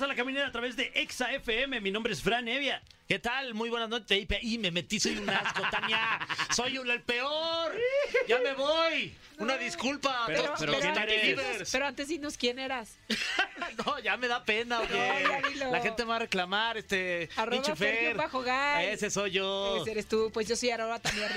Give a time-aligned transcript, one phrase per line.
[0.00, 1.78] Bienvenidos a la caminera a través de Exa FM.
[1.82, 2.80] Mi nombre es Fran Evia.
[3.06, 3.52] ¿Qué tal?
[3.52, 4.26] Muy buenas noches.
[4.40, 6.18] Y me metí, soy un asco, Tania.
[6.56, 7.74] Soy un- el peor.
[8.26, 9.12] Ya me voy.
[9.38, 10.24] Una disculpa.
[10.26, 11.22] Pero- No, pero no, ¿quién no, eres?
[11.26, 11.70] Divers.
[11.70, 12.96] Pero antes dinos quién eras.
[13.86, 15.58] No, ya me da pena, oye.
[15.58, 15.70] No.
[15.70, 17.28] La gente me va a reclamar, este.
[17.36, 17.76] Arroba Fer.
[17.76, 18.86] Fergio bajo Gay.
[18.92, 19.82] Ese soy yo.
[19.82, 21.28] Ese eres tú, pues yo soy Aroba Tania.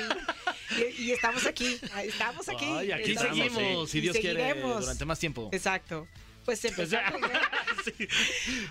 [0.97, 2.65] Y, y estamos aquí, estamos aquí.
[2.65, 5.49] Ay, aquí Estamos- seguimos, si y Dios quiere, durante más tiempo.
[5.51, 6.07] Exacto.
[6.45, 7.21] Pues empezamos.
[7.21, 7.27] ¿no?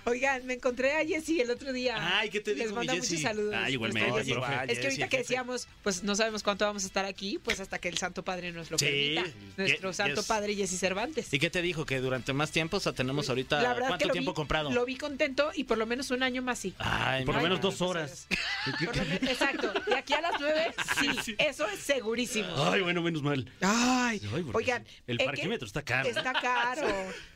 [0.04, 1.96] Oigan, me encontré a Jessy el otro día.
[2.18, 3.14] Ay, ¿qué te Les dijo mi manda Jessy?
[3.16, 3.54] muchos saludos.
[3.56, 4.54] Ay, igualmente, profe.
[4.72, 7.78] Es que ahorita que decíamos, pues no sabemos cuánto vamos a estar aquí, pues hasta
[7.78, 8.84] que el Santo Padre nos lo Sí.
[9.16, 9.36] permita.
[9.56, 9.92] Nuestro.
[9.92, 11.32] Santo Padre Jessy Cervantes.
[11.32, 11.84] ¿Y qué te dijo?
[11.84, 13.62] Que durante más tiempo, o sea, tenemos ahorita.
[13.62, 14.70] La ¿Cuánto que tiempo vi- comprado?
[14.70, 16.74] Lo vi contento y por lo menos un año más sí.
[16.78, 18.26] Ay, Por lo menos no, dos horas.
[18.80, 19.72] Menos- Exacto.
[19.86, 22.48] De aquí a las nueve, sí, eso es segurísimo.
[22.56, 23.50] Ay, bueno, menos mal.
[23.60, 24.20] Ay,
[24.52, 24.84] oigan.
[25.06, 26.08] el ¿eh, parquímetro está caro.
[26.08, 26.86] Está caro.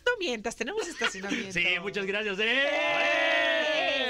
[0.07, 0.13] No
[0.57, 1.53] tenemos estacionamiento.
[1.53, 2.39] Sí, muchas gracias.
[2.41, 3.46] ¡Eh!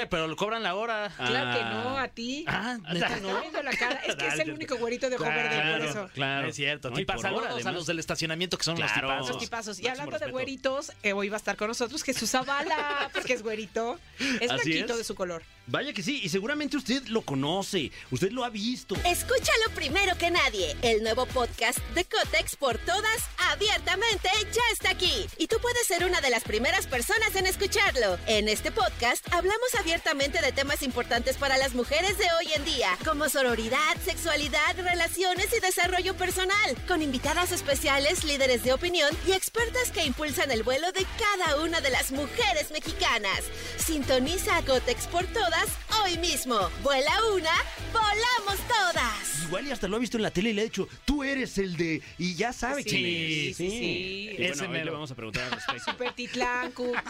[0.01, 1.11] Eh, Pero lo cobran la hora.
[1.17, 2.45] Claro que no, a ti.
[2.47, 3.39] Ah, Te no.
[3.41, 3.95] viendo la cara.
[4.07, 6.09] Es que es el único güerito de ojo verde, por Claro, eso.
[6.13, 6.47] claro.
[6.47, 6.89] Es cierto.
[6.89, 7.73] No, y a además.
[7.73, 8.93] los del estacionamiento que son Claro.
[8.93, 9.29] los tipazos.
[9.29, 9.79] Los tipazos.
[9.79, 13.33] Y Máximo hablando de güeritos, eh, hoy va a estar con nosotros Jesús Zavala, porque
[13.33, 13.99] es güerito.
[14.39, 15.43] Es blanquito de su color.
[15.69, 18.95] Vaya que sí, y seguramente usted lo conoce, usted lo ha visto.
[19.03, 20.77] Escúchalo primero que nadie.
[20.81, 25.25] El nuevo podcast de Cotex por todas, abiertamente, ya está aquí.
[25.37, 28.17] Y tú puedes ser una de las primeras personas en escucharlo.
[28.27, 32.89] En este podcast hablamos abiertamente de temas importantes para las mujeres de hoy en día,
[33.05, 39.91] como sororidad, sexualidad, relaciones y desarrollo personal, con invitadas especiales, líderes de opinión y expertas
[39.93, 43.43] que impulsan el vuelo de cada una de las mujeres mexicanas.
[43.77, 45.67] Sintoniza a Cotex por todas
[46.03, 46.57] hoy mismo.
[46.83, 47.53] Vuela una,
[47.93, 49.43] volamos todas.
[49.47, 51.57] Igual y hasta lo ha visto en la tele y le ha dicho, tú eres
[51.59, 52.01] el de...
[52.17, 53.57] Y ya sabe Sí, quién sí, es.
[53.57, 54.29] sí, sí.
[54.31, 54.91] Y bueno, Ese hoy le mero.
[54.91, 55.91] vamos a preguntar al respecto.
[55.91, 56.13] Super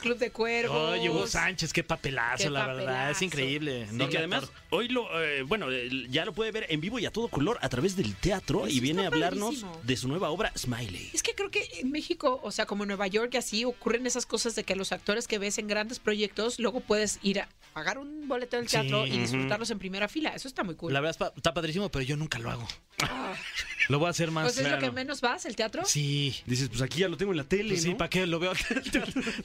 [0.02, 0.92] Club de Cuervos.
[0.94, 3.12] Oye, Hugo Sánchez, qué papelazo, Qué la verdad.
[3.12, 3.26] Es papelazo.
[3.26, 3.88] increíble.
[3.92, 7.06] Y que además hoy lo, eh, bueno, eh, ya lo puede ver en vivo y
[7.06, 9.82] a todo color a través del teatro Eso y viene a hablarnos padrísimo.
[9.84, 11.12] de su nueva obra Smiley.
[11.14, 14.06] Es que creo que en México, o sea, como en Nueva York y así, ocurren
[14.08, 17.50] esas cosas de que los actores que ves en grandes proyectos, luego puedes ir a
[17.74, 18.72] pagar un boleto del Sí.
[18.78, 20.30] teatro y disfrutarlos en primera fila.
[20.30, 20.92] Eso está muy cool.
[20.94, 22.68] La verdad es está padrísimo, pero yo nunca lo hago.
[23.90, 24.44] Lo voy a hacer más.
[24.46, 25.84] Pues es lo que menos vas, el teatro.
[25.86, 26.36] Sí.
[26.46, 27.98] Dices, pues aquí ya lo tengo en la tele, Pues sí, ¿no?
[27.98, 28.54] ¿para qué lo veo?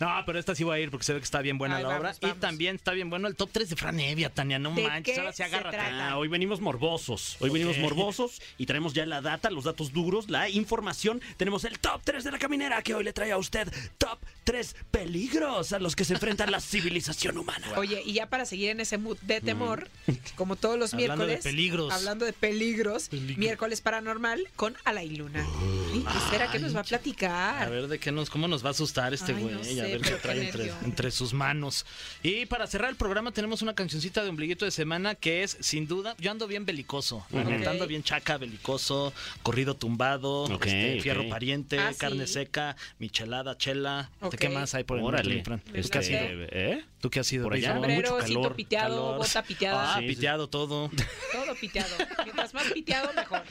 [0.00, 1.82] no, pero esta sí voy a ir porque se ve que está bien buena Ay,
[1.82, 2.16] la vamos, obra.
[2.20, 2.36] vamos.
[2.36, 4.58] Y también está bien bueno el top 3 de Fran Evia, Tania.
[4.58, 5.76] No ¿De manches, qué ahora sí se agárrate.
[5.76, 6.10] trata?
[6.10, 7.36] Ah, hoy venimos morbosos.
[7.40, 11.20] Hoy venimos morbosos y traemos ya la data, los datos duros, la información.
[11.36, 14.74] Tenemos el top 3 de la caminera que hoy le trae a usted top 3
[14.90, 17.66] peligros a los que se enfrenta la civilización humana.
[17.76, 19.88] Oye, y ya para seguir en ese mood de temor,
[20.36, 21.44] como todos los Hablando de miércoles.
[21.44, 21.92] peligros.
[21.92, 23.10] Hablando de peligros.
[23.36, 25.46] Miércoles paranormal con Alain Luna.
[25.94, 27.62] ¿Y ¿Qué será que nos va a platicar?
[27.62, 29.54] A ver de qué nos, cómo nos va a asustar este güey.
[29.54, 30.50] no a ver qué trae
[30.84, 31.84] entre, sus manos.
[32.22, 35.86] Y para cerrar el programa tenemos una cancioncita de ombliguito de semana que es, sin
[35.86, 37.26] duda, yo ando bien belicoso.
[37.32, 37.66] Ok.
[37.66, 39.12] ando bien chaca, belicoso,
[39.42, 41.98] corrido tumbado, este, fierro pariente, Ah, sí.
[41.98, 44.10] carne seca, michelada, chela.
[44.20, 44.36] Ok.
[44.36, 45.42] ¿Qué más hay por el Órale.
[45.42, 46.48] sé.
[46.52, 46.84] ¿Eh?
[47.02, 47.42] ¿Tú qué has sido?
[47.44, 47.72] Por allá?
[47.74, 49.18] Sombrero, mucho calor, piteado, calor.
[49.18, 49.92] bota piteada.
[49.94, 50.14] Ah, Sí, sí.
[50.14, 50.88] piteado todo.
[51.32, 51.94] Todo piteado.
[52.24, 53.42] Mientras más piteado, mejor.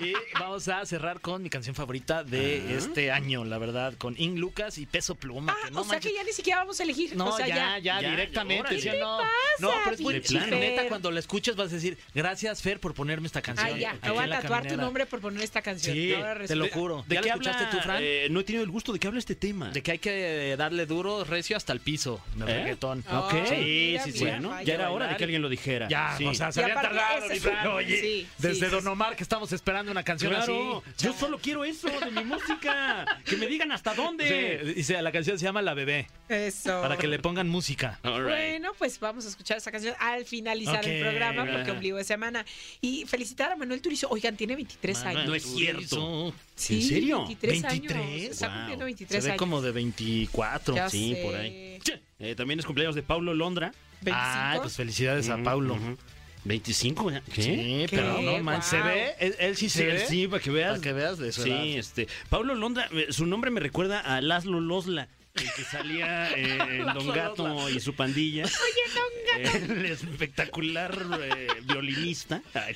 [0.00, 4.40] Y vamos a cerrar con mi canción favorita de este año, la verdad, con In
[4.40, 5.52] Lucas y Peso Pluma.
[5.56, 7.14] Ah, que no o sea manches, que ya ni siquiera vamos a elegir.
[7.16, 8.60] No, o sea, ya, ya, ya, directamente.
[8.62, 8.80] órale.
[8.80, 9.18] ¿sí o ¿Qué no?
[9.18, 9.30] pasa,
[9.60, 10.14] no, pero es muy?
[10.58, 13.68] Neta, cuando la escuches vas a decir, gracias, Fer, por ponerme esta canción.
[13.74, 13.96] Ay, ya.
[14.02, 14.82] Me voy a tatuar tu caminera".
[14.82, 15.94] nombre por poner esta canción.
[15.94, 17.04] Sí, Ahora te lo juro.
[17.06, 17.50] ¿De ¿Ya qué la habla?
[17.52, 17.98] escuchaste tú, Fran?
[18.02, 19.70] Eh, no he tenido el gusto de que hable este tema.
[19.70, 22.76] De que hay que darle duro, recio hasta el piso, ¿Eh?
[22.92, 23.32] Ok.
[23.34, 24.24] Ay, sí, mira, sí, sí.
[24.24, 25.88] Bueno, ya era hora de que alguien lo dijera.
[25.88, 26.24] Ya, Sí.
[26.26, 27.42] o sea, se habían tardado, es.
[27.72, 28.86] Oye, sí, desde sí, Don.
[28.88, 31.04] Omar que estamos esperando una canción Claro, así.
[31.04, 33.04] yo solo quiero eso de mi música.
[33.24, 34.60] Que me digan hasta dónde.
[34.64, 36.80] Sí, dice, la canción se llama La Bebé, Eso.
[36.80, 37.98] para que le pongan música.
[38.02, 38.22] Right.
[38.22, 41.72] Bueno, pues vamos a escuchar esa canción al finalizar el Ok, programa, porque va.
[41.72, 42.44] ombligo de semana.
[42.80, 44.08] Y felicitar a Manuel Turizo.
[44.10, 45.26] Oigan, tiene 23 años.
[45.26, 46.32] no es cierto.
[46.54, 47.18] Sí, ¿En serio?
[47.18, 48.22] 23, 23, años.
[48.32, 48.56] Está wow.
[48.56, 49.38] cumpliendo Se 23 ve años.
[49.38, 50.74] como de 24.
[50.76, 51.22] Ya sí, sé.
[51.22, 51.78] por ahí.
[52.20, 53.72] Eh, también es cumpleaños de Paulo Londra.
[54.02, 54.18] 25.
[54.20, 55.74] Ay, pues felicidades a Paulo.
[55.74, 55.96] Ujú.
[56.44, 57.20] 25, ¿ya?
[57.32, 57.42] ¿qué?
[57.42, 57.50] Sí,
[57.88, 57.96] ¿Qué?
[57.96, 58.86] pero no man, se Wow.
[58.86, 60.06] ve, él, él sí se Sí, ve.
[60.06, 60.70] sí, para que veas.
[60.70, 61.64] Para que veas de su Sí, edad.
[61.64, 62.08] este.
[62.28, 65.08] Paulo Londra, eh, su nombre me recuerda a Laszlo Losla,
[65.40, 68.44] el que salía eh, en Don Gato y su pandilla.
[68.44, 69.74] Oye, Don Gato.
[69.74, 72.42] El espectacular eh, violinista.
[72.54, 72.74] Ay,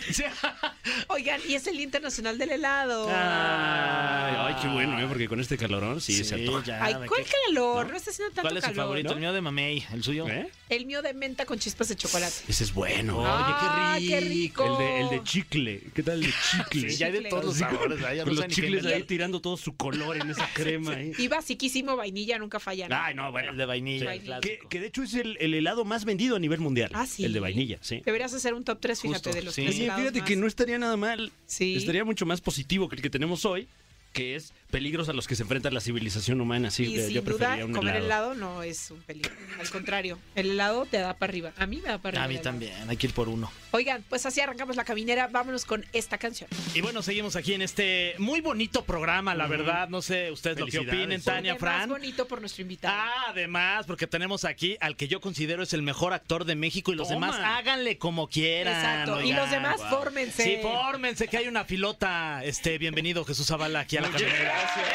[1.09, 3.09] Oigan, y es el Día Internacional del Helado.
[3.11, 5.06] ay, qué bueno, ¿eh?
[5.09, 6.64] Porque con este calorón sí, Sí, se antoja.
[6.64, 7.31] ya, Ay, ¿de ¿cuál qué?
[7.47, 7.91] calor?
[7.91, 8.85] No, está haciendo tanto ¿Cuál es su calor.
[8.85, 9.09] favorito?
[9.11, 9.14] ¿no?
[9.14, 10.29] El mío de Mamey, el suyo.
[10.29, 10.49] ¿Eh?
[10.69, 12.35] El mío de menta con chispas de chocolate.
[12.49, 13.23] Ese es bueno.
[13.26, 14.64] Ah, qué rico.
[14.64, 15.82] El de, el de chicle.
[15.94, 16.91] ¿Qué tal el de chicle?
[16.91, 17.99] Sí, ya hay de todos los con- sabores.
[18.00, 20.93] no con los qué chicles ahí tirando todo su color en esa crema.
[20.93, 21.12] ahí.
[21.19, 22.88] Y basiquísimo, vainilla, nunca falla.
[22.88, 22.96] ¿no?
[22.96, 23.50] Ay, no, bueno.
[23.50, 24.12] El de vainilla.
[24.12, 24.31] Sí.
[24.31, 26.90] el Que, de hecho es el, el helado más vendido a nivel mundial.
[26.94, 27.25] Ah, sí.
[27.25, 28.02] El de vainilla, sí.
[28.04, 29.62] Deberías hacer un top 3, fíjate, Justo, de los sí.
[29.64, 30.28] tres helados fíjate más.
[30.28, 31.32] que no estaría nada mal.
[31.46, 31.76] Sí.
[31.76, 33.69] Estaría mucho más positivo que el que tenemos hoy,
[34.12, 36.70] que es peligros a los que se enfrenta la civilización humana.
[36.70, 38.32] Sí, y yo sin duda, preferiría un comer helado.
[38.32, 38.34] helado.
[38.34, 39.30] no es un peligro.
[39.60, 41.52] Al contrario, el helado te da para arriba.
[41.58, 42.24] A mí me da para arriba.
[42.24, 43.52] A mí también, hay que ir por uno.
[43.70, 45.28] Oigan, pues así arrancamos la caminera.
[45.28, 46.48] Vámonos con esta canción.
[46.74, 49.88] Y bueno, seguimos aquí en este muy bonito programa, la verdad.
[49.88, 51.88] No sé ustedes lo que opinen, Tania, Porque más Fran.
[51.90, 52.94] bonito por nuestro invitado.
[52.96, 56.92] Ah, además, porque tenemos aquí al que yo considero es el mejor actor de México
[56.92, 57.26] y los Toma.
[57.26, 58.75] demás háganle como quieran.
[58.75, 59.20] Exacto.
[59.20, 59.90] Y los demás, wow.
[59.90, 60.42] fórmense.
[60.42, 62.42] Sí, fórmense, que hay una filota.
[62.44, 64.62] Este, bienvenido, Jesús Zavala, aquí a la caminera.
[64.62, 64.88] Gracias.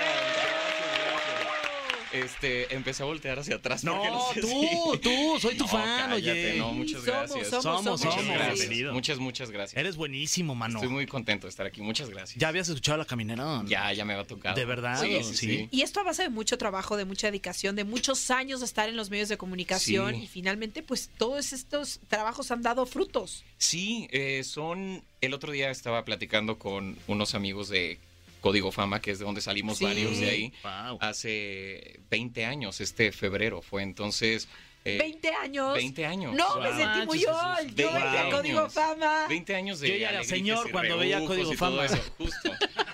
[2.13, 3.83] Este, empecé a voltear hacia atrás.
[3.83, 4.47] No, porque sé tú,
[4.93, 6.57] si- tú, soy tu No, fan, cállate, oye.
[6.57, 7.47] No, muchas Somos, gracias.
[7.49, 8.01] somos, Somos, somos.
[8.01, 8.15] somos.
[8.15, 8.59] Muchas gracias.
[8.59, 8.93] Bienvenido.
[8.93, 9.77] Muchas, muchas gracias.
[9.79, 10.79] Eres buenísimo, mano.
[10.79, 11.81] Estoy muy contento de estar aquí.
[11.81, 12.39] Muchas gracias.
[12.39, 13.61] ¿Ya habías escuchado la caminera?
[13.67, 14.55] Ya, ya me va a tocar.
[14.55, 14.99] ¿De verdad?
[15.01, 15.23] Sí, Sí.
[15.23, 15.67] sí, sí.
[15.69, 18.87] Y esto a base de mucho trabajo, de mucha dedicación, de muchos años de estar
[18.89, 20.23] en los medios de comunicación Sí.
[20.23, 23.43] y finalmente pues todos estos trabajos han dado frutos.
[23.57, 25.03] Sí, eh, son.
[25.19, 27.99] El otro día estaba platicando con unos amigos de
[28.47, 29.83] Código Fama, que es de donde salimos Sí.
[29.83, 30.53] varios de ahí.
[30.63, 30.97] Wow.
[31.01, 34.47] Hace 20 años, este febrero fue entonces.
[34.85, 35.73] eh, 20 años.
[35.73, 36.33] 20 años.
[36.33, 37.65] No, me sentí muy Manches, old.
[37.75, 38.35] Veinte Yo veía años.
[38.35, 39.25] Código Fama.
[39.27, 41.85] 20 años de Yo ya era señor cuando veía Código Fama.
[41.85, 41.97] eso.
[42.17, 42.51] Justo,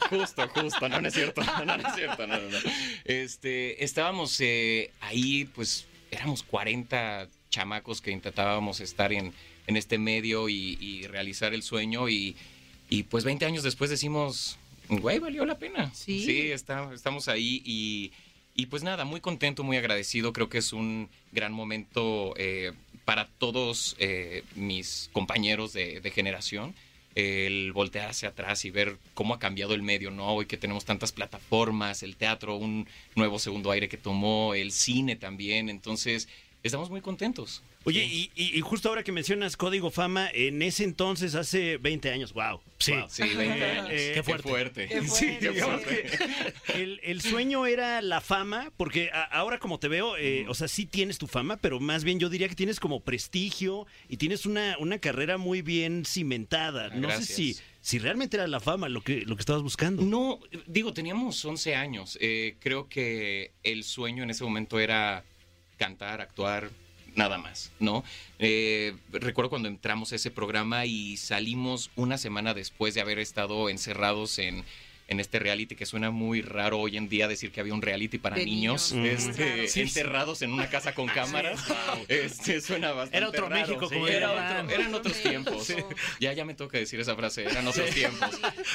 [0.10, 0.90] justo, justo.
[0.90, 1.42] No, no es cierto.
[1.66, 2.26] No, no es cierto.
[2.26, 2.58] No, no, no.
[3.06, 9.32] Este, estábamos eh, ahí, pues, éramos 40 chamacos que intentábamos estar en,
[9.68, 12.36] en este medio y, y realizar el sueño y,
[12.90, 14.58] y, pues 20 años después decimos,
[14.90, 15.94] güey, valió la pena.
[15.94, 16.52] Sí.
[16.52, 18.12] está- estamos ahí y,
[18.56, 20.34] y pues nada, muy contento, muy agradecido.
[20.34, 22.74] Creo que es un gran momento eh,
[23.06, 26.74] para todos eh, mis compañeros de, de generación.
[27.16, 30.34] El voltear hacia atrás y ver cómo ha cambiado el medio, ¿no?
[30.34, 35.16] Hoy que tenemos tantas plataformas, el teatro, un nuevo segundo aire que tomó, el cine
[35.16, 35.70] también.
[35.70, 36.28] Entonces,
[36.64, 37.62] estamos muy contentos.
[37.86, 42.10] Oye, y, y- y justo ahora que mencionas Código Fama, en ese entonces, hace 20
[42.12, 42.62] años, wow.
[42.80, 42.94] Sí.
[42.94, 43.06] wow.
[43.10, 43.88] Sí, 20 años.
[43.92, 44.88] Eh, Qué fuerte.
[44.88, 45.50] Qué Sí, fuerte.
[45.52, 46.10] digamos que
[46.82, 50.68] el, el sueño era la fama, porque a- ahora como te veo, eh, o sea,
[50.68, 54.46] sí tienes tu fama, pero más bien yo diría que tienes como prestigio y tienes
[54.46, 56.90] una, una carrera muy bien cimentada.
[56.90, 57.28] No Gracias.
[57.28, 60.04] sé si, si realmente era la fama lo que, lo que estabas buscando.
[60.04, 62.18] No, digo, teníamos 11 años.
[62.22, 65.26] Eh, creo que el sueño en ese momento era
[65.78, 66.70] cantar, actuar,
[67.16, 68.04] nada más, ¿no?
[68.40, 73.70] Eh, recuerdo cuando entramos a ese programa y salimos una semana después de haber estado
[73.70, 74.64] encerrados en,
[75.08, 78.18] en este reality, que suena muy raro hoy en día decir que había un reality
[78.18, 79.64] para De niños, niños, este.
[79.68, 79.82] Sí, sí.
[79.82, 81.64] encerrados en una casa con cámaras.
[82.08, 83.68] Este, suena bastante Era otro raro.
[83.68, 85.68] México, como era otro- eran otros tiempos.
[86.20, 88.30] Ya, ya me toca decir esa frase, eran otros tiempos.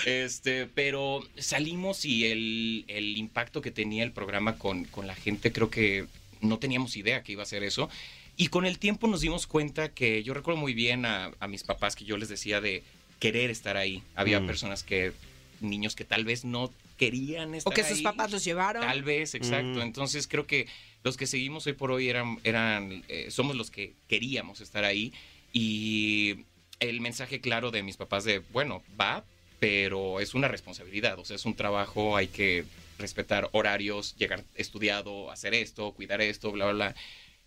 [0.07, 5.51] Este, pero salimos y el, el impacto que tenía el programa con, con la gente,
[5.53, 6.07] creo que
[6.41, 7.91] no teníamos idea que iba a ser eso.
[8.39, 11.65] Y con el tiempo nos dimos cuenta que yo recuerdo muy bien a, a mis
[11.65, 12.83] papás que yo les decía de
[13.19, 14.03] querer estar ahí.
[14.15, 14.47] Había Mm.
[14.47, 15.13] personas que,
[15.61, 18.03] niños que tal vez no querían estar O que sus ahí.
[18.05, 18.83] papás los llevaron.
[18.83, 19.81] Tal vez, exacto.
[19.81, 19.83] Mm.
[19.83, 20.67] Entonces creo que
[21.03, 25.13] los que seguimos hoy por hoy eran, eran eh, somos los que queríamos estar ahí.
[25.53, 26.45] Y
[26.79, 29.25] el mensaje claro de mis papás de, bueno, va,
[29.59, 32.65] pero es una responsabilidad, o sea, es un trabajo, hay que
[32.99, 36.95] respetar horarios, llegar estudiado, hacer esto, cuidar esto, bla, bla, bla.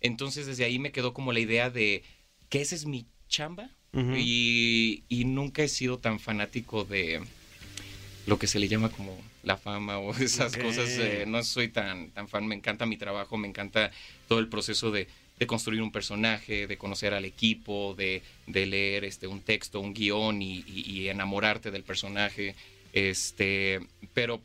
[0.02, 2.02] Entonces desde ahí me quedó como la idea de
[2.50, 3.70] que esa es mi chamba
[4.18, 7.22] y, y nunca he sido tan fanático de
[8.26, 10.90] lo que se le llama como la fama o esas cosas.
[10.98, 13.90] eh, no soy tan, tan fan, me encanta mi trabajo, me encanta
[14.28, 19.04] todo el proceso de, de construir un personaje, de conocer al equipo, de, de leer
[19.04, 22.54] este, un texto, un guion y, y- y enamorarte del personaje.
[22.92, 23.80] Este,
[24.14, 24.40] pero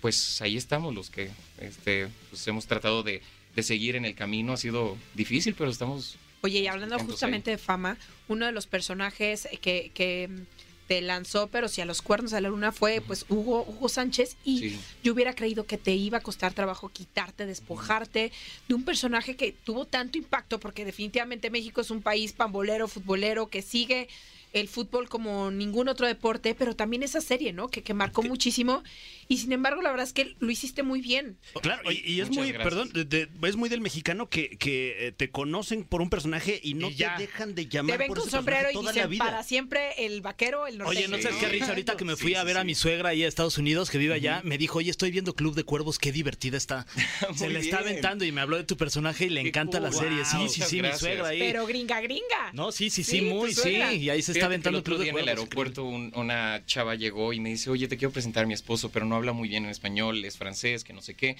[0.00, 1.30] pues ahí estamos los que
[1.60, 3.22] este, pues, hemos tratado de,
[3.58, 4.52] de seguir en el camino.
[4.52, 7.98] Ha sido difícil, pero estamos Oye, y hablando justamente de fama,
[8.28, 10.42] uno de los personajes que, que mm,
[10.86, 14.36] te lanzó, pero si a los cuernos de la luna fue pues Hugo, Hugo Sánchez
[14.44, 14.80] y Sí.
[15.02, 18.30] yo hubiera creído que te iba a costar trabajo quitarte, despojarte
[18.68, 23.48] de un personaje que tuvo tanto impacto porque definitivamente México es un país pambolero, futbolero,
[23.48, 24.08] que sigue
[24.52, 27.68] el fútbol como ningún otro deporte, pero también esa serie, ¿no?
[27.68, 28.82] Que, que marcó muchísimo
[29.28, 31.36] y sin embargo la verdad es que lo hiciste muy bien.
[31.60, 32.64] Claro, y, y es Muchas muy, gracias.
[32.64, 36.60] perdón, de- de- es muy del mexicano que, que eh, te conocen por un personaje
[36.62, 37.16] y no Y ya.
[37.16, 39.24] te dejan de llamar Te ven por con ese sombrero y toda la dicen vida.
[39.24, 40.98] para siempre el vaquero, el norteño.
[41.06, 41.38] Oye, no sé Sí.
[41.40, 43.28] qué risa ahorita que me fui Sí, a sí, ver a mi suegra ahí a
[43.28, 46.56] Estados Unidos, que vive allá, me dijo, oye, estoy viendo Club de Cuervos, qué divertida
[46.56, 46.86] está.
[47.36, 49.92] Se le está aventando y me habló de tu personaje y le Qué encanta la
[49.92, 50.24] serie.
[50.24, 50.48] Sí, Wow.
[50.48, 51.38] sí, sí, mi suegra ahí.
[51.38, 52.52] Pero gringa, gringa.
[52.54, 53.70] No, sí, sí, Sí, muy, sí.
[53.76, 57.32] Y ahí se está aventando el otro día en el aeropuerto un- una chava llegó
[57.32, 59.64] y me dice, oye, te quiero presentar a mi esposo, pero no habla muy bien
[59.64, 61.36] en español, es francés, que no sé qué.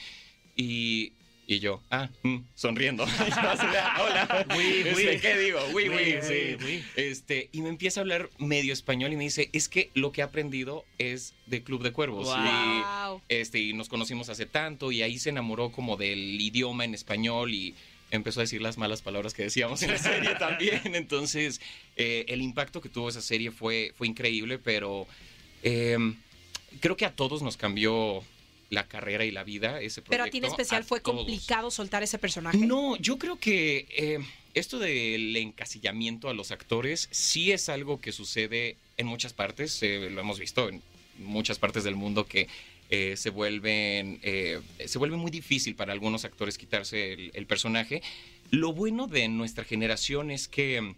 [0.57, 1.12] Y,
[1.47, 3.05] y yo, ah, mm, sonriendo.
[3.64, 4.47] Hola.
[4.57, 5.19] Oui, Este, oui.
[5.21, 5.61] ¿Qué digo?
[5.73, 6.83] Oui, oui, sí.
[6.97, 10.21] Este, y me empieza a hablar medio español y me dice, es que lo que
[10.21, 12.26] he aprendido es de Club de Cuervos.
[12.26, 13.23] Wow.
[13.28, 16.95] Y, este, y nos conocimos hace tanto y ahí se enamoró como del idioma en
[16.95, 17.75] español y
[18.11, 20.95] empezó a decir las malas palabras que decíamos en la serie también.
[20.95, 21.61] Entonces,
[21.97, 25.07] eh, el impacto que tuvo esa serie fue, fue increíble, pero
[25.62, 25.97] eh,
[26.81, 28.23] creo que a todos nos cambió
[28.71, 30.11] la carrera y la vida ese proyecto.
[30.11, 31.19] Pero a ti en especial fue todos.
[31.19, 32.59] complicado soltar ese personaje.
[32.59, 34.19] No, yo creo que eh,
[34.55, 40.11] esto del encasillamiento a los actores sí es algo que sucede en muchas partes, eh,
[40.11, 40.83] lo hemos visto en
[41.19, 42.49] muchas partes del mundo que
[42.90, 48.02] eh, se vuelven eh, se vuelve muy difícil para algunos actores quitarse el, el personaje.
[48.50, 50.95] Lo bueno de nuestra generación es que mm,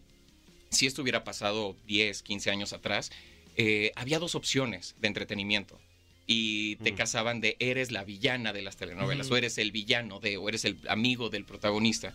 [0.71, 3.11] si esto hubiera pasado 10, 15 años atrás,
[3.57, 5.81] eh, había dos opciones de entretenimiento.
[6.27, 6.97] Y te Mm.
[6.97, 10.65] casaban de eres la villana de las telenovelas, o eres el villano de, o eres
[10.65, 12.15] el amigo del protagonista.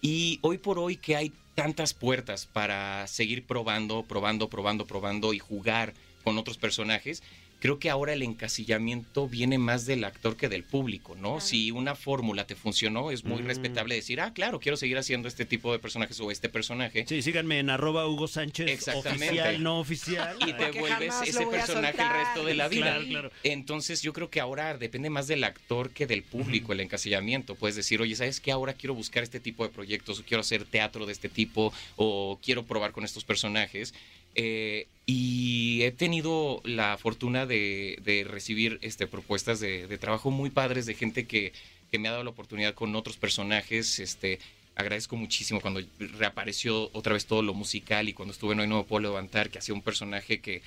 [0.00, 5.40] Y hoy por hoy que hay tantas puertas para seguir probando, probando, probando, probando y
[5.40, 7.24] jugar con otros personajes,
[7.66, 11.22] creo que ahora el encasillamiento viene más del actor que del público, ¿no?
[11.34, 11.40] Claro.
[11.40, 13.46] Si una fórmula te funcionó, es muy Mm.
[13.46, 17.04] respetable decir, ah, claro, quiero seguir haciendo este tipo de personajes o este personaje.
[17.08, 19.26] Sí, síganme en arroba Hugo Sánchez, Exactamente.
[19.26, 20.36] oficial, no oficial.
[20.46, 22.82] Y te vuelves ese personaje el resto de la vida.
[22.86, 23.30] Claro, claro.
[23.42, 27.56] Entonces yo creo que ahora depende más del actor que del público el encasillamiento.
[27.56, 28.52] Puedes decir, oye, ¿sabes qué?
[28.52, 32.38] Ahora quiero buscar este tipo de proyectos, o quiero hacer teatro de este tipo, o
[32.42, 33.92] quiero probar con estos personajes.
[34.36, 40.50] Eh, y he tenido la fortuna de, de recibir este, propuestas de, de trabajo muy
[40.50, 41.52] padres de gente que,
[41.90, 43.98] que me ha dado la oportunidad con otros personajes.
[43.98, 44.38] Este,
[44.76, 48.78] agradezco muchísimo cuando reapareció otra vez todo lo musical y cuando estuve en Hoy No
[48.78, 50.62] Me Puedo Levantar, que hacía un personaje que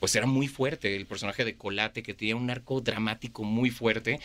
[0.00, 4.20] pues era muy fuerte, el personaje de Colate, que tenía un arco dramático muy fuerte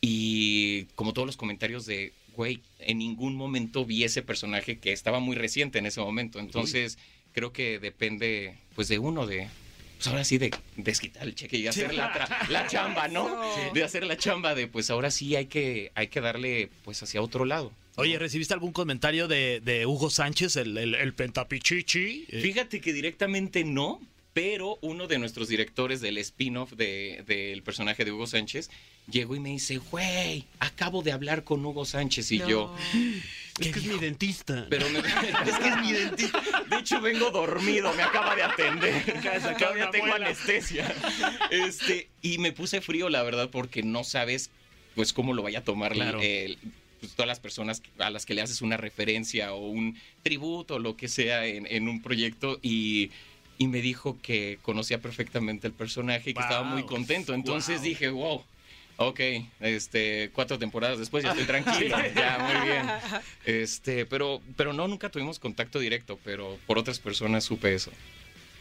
[0.00, 5.18] y como todos los comentarios de, güey, en ningún momento vi ese personaje que estaba
[5.18, 6.98] muy reciente en ese momento, entonces
[7.34, 9.48] creo que depende pues de uno de...
[9.96, 13.40] Pues ahora sí de desquitar el cheque y hacer la, tra- la chamba, ¿no?
[13.72, 17.20] De hacer la chamba de pues ahora sí hay que, hay que darle pues hacia
[17.22, 17.72] otro lado.
[17.96, 22.26] Oye, ¿recibiste algún comentario de, de Hugo Sánchez, el, el, el pentapichichi?
[22.28, 24.00] Eh, Fíjate que directamente no,
[24.32, 28.68] pero uno de nuestros directores del spin-off de- del personaje de Hugo Sánchez
[29.08, 32.48] llegó y me dice, güey, acabo de hablar con Hugo Sánchez y No.
[32.48, 32.76] yo,
[33.60, 34.66] Es que es mi dentista.
[34.68, 34.98] pero me-
[35.50, 36.42] es que es mi dentista.
[36.68, 39.02] De hecho, vengo dormido, me acaba de atender.
[39.58, 40.92] Todavía tengo anestesia.
[41.50, 44.50] Este, y me puse frío, la verdad, porque no sabes
[44.94, 46.20] pues cómo lo vaya a tomar Claro.
[46.20, 46.58] el-
[47.00, 50.78] pues, todas las personas a las que le haces una referencia o un tributo o
[50.78, 53.10] lo que sea en, en un proyecto y,
[53.58, 57.34] y me dijo que conocía perfectamente el personaje y que estaba muy contento.
[57.34, 57.84] Entonces Wow.
[57.84, 58.44] dije, wow.
[58.96, 59.20] Ok,
[59.60, 62.86] este, cuatro temporadas después ya estoy tranquilo, ya muy bien.
[63.44, 67.90] Este, pero, pero no, nunca tuvimos contacto directo, pero por otras personas supe eso.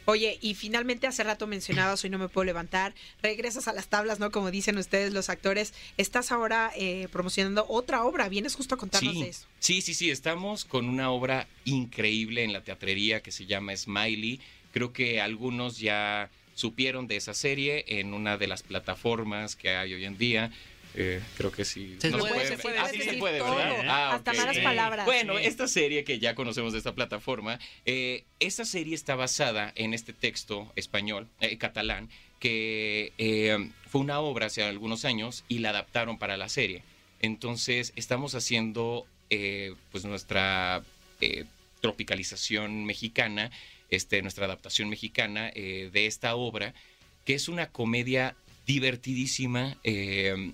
[0.05, 4.19] Oye, y finalmente hace rato mencionabas, hoy no me puedo levantar, regresas a las tablas,
[4.19, 4.31] ¿no?
[4.31, 9.13] Como dicen ustedes los actores, estás ahora eh, promocionando otra obra, vienes justo a contarnos
[9.13, 9.45] Sí, de eso.
[9.59, 14.41] sí, sí, sí, estamos con una obra increíble en la teatrería que se llama Smiley.
[14.73, 19.93] Creo que algunos ya supieron de esa serie en una de las plataformas que hay
[19.93, 20.51] hoy en día.
[20.95, 21.95] Eh, creo que sí.
[21.99, 23.85] Se no puede, se se puede Ah, sí decir se puede, todo, ¿verdad?
[23.87, 25.05] Ah, hasta malas palabras.
[25.07, 25.45] Bueno, Sí.
[25.45, 30.13] esta serie que ya conocemos de esta plataforma, eh, esta serie está basada en este
[30.13, 36.19] texto español, eh, catalán, que eh, fue una obra hace algunos años y la adaptaron
[36.19, 36.83] para la serie.
[37.21, 40.83] Entonces, estamos haciendo eh, pues nuestra
[41.21, 41.45] eh,
[41.81, 43.49] tropicalización mexicana,
[43.95, 46.73] este, nuestra adaptación mexicana eh, de esta obra.
[47.25, 48.35] que es una comedia
[48.65, 49.77] divertidísima.
[49.83, 50.53] eh,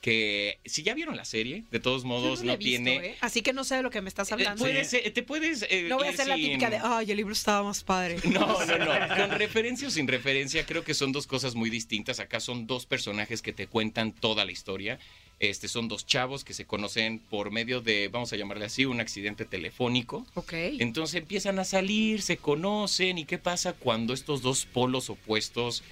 [0.00, 2.96] que si ya vieron la serie, de todos Yo modos no no, he visto, tiene.
[3.10, 3.16] ¿eh?
[3.20, 4.58] Así que no sé de lo que me estás Eh, hablando.
[4.64, 5.62] puedes, eh, te puedes.
[5.68, 8.16] eh, no voy a hacer la típica de, ay, el libro estaba más padre.
[8.24, 9.16] No, no, no.
[9.16, 12.18] Con referencia o sin referencia, creo que son dos cosas muy distintas.
[12.20, 14.98] Acá son dos personajes que te cuentan toda la historia.
[15.38, 19.00] Este, son dos chavos que se conocen por medio de, vamos a llamarle así, un
[19.00, 20.26] accidente telefónico.
[20.34, 20.52] Ok.
[20.52, 23.18] Entonces empiezan a salir, se conocen.
[23.18, 25.82] ¿Y qué pasa cuando estos dos polos opuestos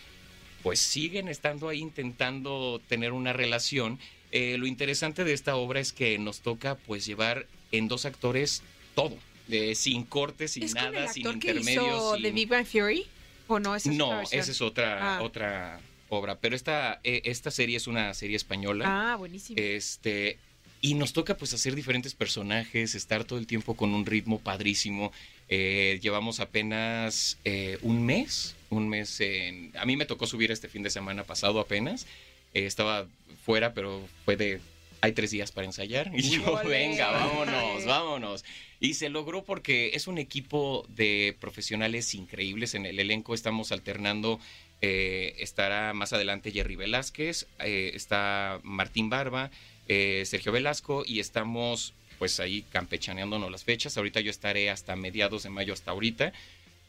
[0.63, 3.99] pues siguen estando ahí intentando tener una relación?
[4.33, 8.63] Eh, lo interesante de esta obra es que nos toca pues llevar en dos actores
[8.95, 9.17] todo.
[9.51, 11.85] eh, sin cortes, sin ¿Es con el nada, sin actor que intermedios.
[11.87, 13.07] hizo sin- The Big Bang Theory?
[13.47, 13.75] ¿O no?
[13.75, 15.23] Esa es otra no, esa es otra, Ah.
[15.23, 16.39] otra obra.
[16.39, 18.85] Pero esta, eh, esta serie es una serie española.
[19.13, 19.59] Ah, buenísimo.
[19.59, 20.37] Este.
[20.83, 25.13] Y nos toca pues hacer diferentes personajes, estar todo el tiempo con un ritmo padrísimo.
[25.49, 29.73] Eh, llevamos apenas eh, un mes, un mes en...
[29.77, 32.07] A mí me tocó subir este fin de semana pasado apenas.
[32.55, 33.07] Eh, estaba
[33.45, 34.61] fuera, pero fue de...
[35.01, 36.11] Hay tres días para ensayar.
[36.17, 38.45] Y yo, venga, vámonos, vámonos.
[38.81, 42.75] Y se logró porque es un equipo de profesionales increíbles.
[42.75, 44.41] En el elenco estamos alternando.
[44.81, 49.51] eh, estará más adelante Jerry Velázquez, eh, está Martín Barba,
[49.89, 53.97] eh, Sergio Velasco y estamos pues ahí campechaneándonos las fechas.
[53.97, 56.33] Ahorita yo estaré hasta mediados de mayo hasta ahorita.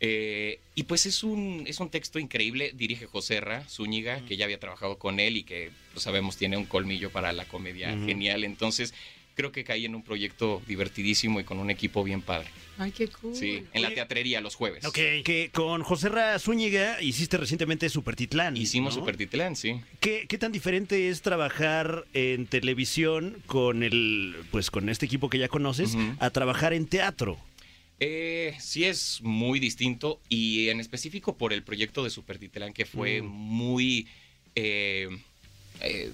[0.02, 4.46] Eh, y pues es un, es un texto increíble, dirige José Ra Zúñiga, que ya
[4.46, 8.44] había trabajado con él y que pues, sabemos tiene un colmillo para la comedia genial.
[8.44, 8.94] Entonces
[9.40, 12.50] creo que caí en un proyecto divertidísimo y con un equipo bien padre.
[12.78, 13.36] Ay, qué cool.
[13.36, 14.84] Sí, en la teatrería los jueves.
[14.86, 14.96] Ok.
[15.24, 18.58] Que con José Ra Zúñiga hiciste recientemente Super Titlán.
[18.58, 19.02] Hicimos ¿no?
[19.02, 19.80] Super Titlán, sí.
[20.02, 25.40] ¿Qué, qué tan diferente es trabajar en televisión con el, pues con este equipo que
[25.40, 27.38] ya conoces, a trabajar en teatro?
[28.00, 32.86] Eh, sí es muy distinto y en específico por el proyecto de Super Titlán que
[32.86, 33.26] fue Mm.
[33.28, 34.08] muy
[34.56, 35.10] eh,
[35.82, 36.12] eh,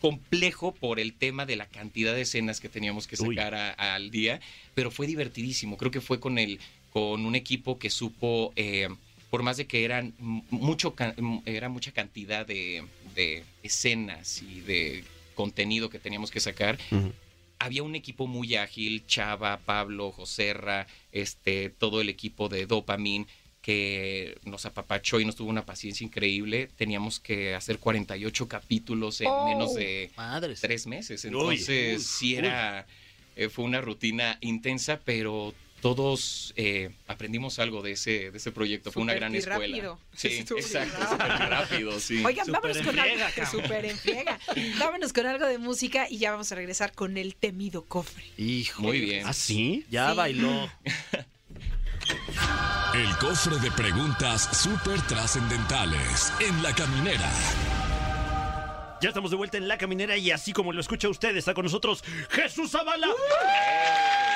[0.00, 4.10] complejo por el tema de la cantidad de escenas que teníamos que sacar a- al
[4.10, 4.40] día,
[4.74, 5.76] pero fue divertidísimo.
[5.76, 6.58] Creo que fue con el
[6.92, 8.88] con un equipo que supo eh,
[9.30, 10.94] por más de que eran mucho
[11.46, 12.82] era mucha cantidad de,
[13.14, 15.04] de escenas y de
[15.36, 16.78] contenido que teníamos que sacar,
[17.60, 23.26] había un equipo muy ágil, Chava, Pablo, Joserra, este, todo el equipo de Dopamine
[23.62, 26.68] que nos apapachó y nos tuvo una paciencia increíble.
[26.76, 29.44] Teníamos que hacer 48 capítulos en Oh.
[29.46, 30.60] menos de Madres.
[30.62, 31.24] tres meses.
[31.26, 32.86] Entonces, uy, sí era,
[33.36, 38.92] eh, fue una rutina intensa, pero todos eh, aprendimos algo de ese, de ese proyecto.
[38.92, 39.58] Fue una gran escuela.
[39.76, 39.98] rápido.
[40.14, 41.18] Sí, exacto, rápido.
[41.18, 42.24] súper rápido, sí.
[42.24, 43.98] Oigan, vámonos con friega, algo súper en.
[44.78, 48.24] Vámonos con algo de música y ya vamos a regresar con el temido cofre.
[48.36, 48.82] Hijo.
[48.82, 49.26] Muy bien.
[49.26, 49.84] ¿Ah, sí?
[49.90, 50.16] Ya Sí.
[50.16, 50.70] bailó.
[52.94, 57.30] El cofre de preguntas súper trascendentales en la caminera.
[59.00, 61.64] Ya estamos de vuelta en La Caminera y así como lo escucha usted, está con
[61.64, 63.06] nosotros Jesús Zavala.
[63.06, 64.29] Ya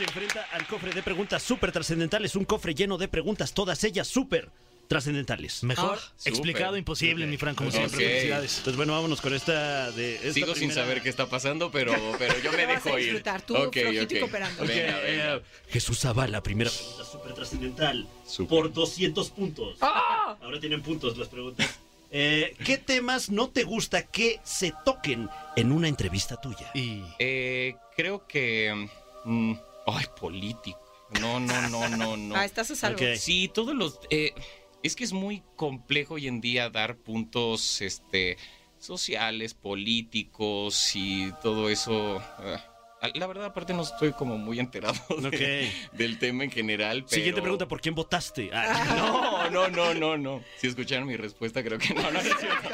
[0.00, 4.08] se enfrenta al cofre de preguntas súper trascendentales, un cofre lleno de preguntas, todas ellas
[4.08, 4.48] súper
[4.88, 5.62] trascendentales.
[5.62, 6.12] Mejor Ah.
[6.24, 7.98] explicado imposible, mi Fran, como siempre.
[7.98, 8.56] Felicidades.
[8.58, 12.32] Entonces, bueno, vámonos con esta de esta Sigo sin saber qué está pasando, pero, pero
[12.42, 13.04] yo me dejo a ir.
[13.08, 14.20] disfrutar, tú Ok, flojito y ok.
[14.20, 14.62] cooperando.
[14.62, 15.34] Ok, Venga, venga.
[15.36, 18.08] eh, Jesús Zavala, primera pregunta súper trascendental.
[18.48, 19.76] Por 200 puntos.
[19.82, 20.34] ¡Ah!
[20.40, 21.68] Ahora tienen puntos las preguntas.
[22.10, 26.70] Eh, ¿Qué temas no te gusta que se toquen en una entrevista tuya?
[26.72, 28.88] Y Eh, creo que.
[29.26, 29.52] mm,
[29.92, 30.80] ay, político.
[31.20, 32.34] No, no, no, no, no.
[32.36, 32.98] Ah, estás a salvo.
[33.16, 33.98] Sí, todos los.
[34.10, 34.32] eh,
[34.82, 38.36] es que es muy complejo hoy en día dar puntos este,
[38.78, 42.22] sociales, políticos y todo eso.
[43.02, 44.94] Ah, La verdad, aparte, no estoy como muy enterado
[45.30, 47.04] de- del tema en general.
[47.04, 47.14] Pero...
[47.14, 48.50] Siguiente pregunta, ¿por quién votaste?
[48.52, 50.44] Ah, No, no, no, no, no.
[50.58, 52.70] Si escucharon mi respuesta, creo que no, no, no es cierto.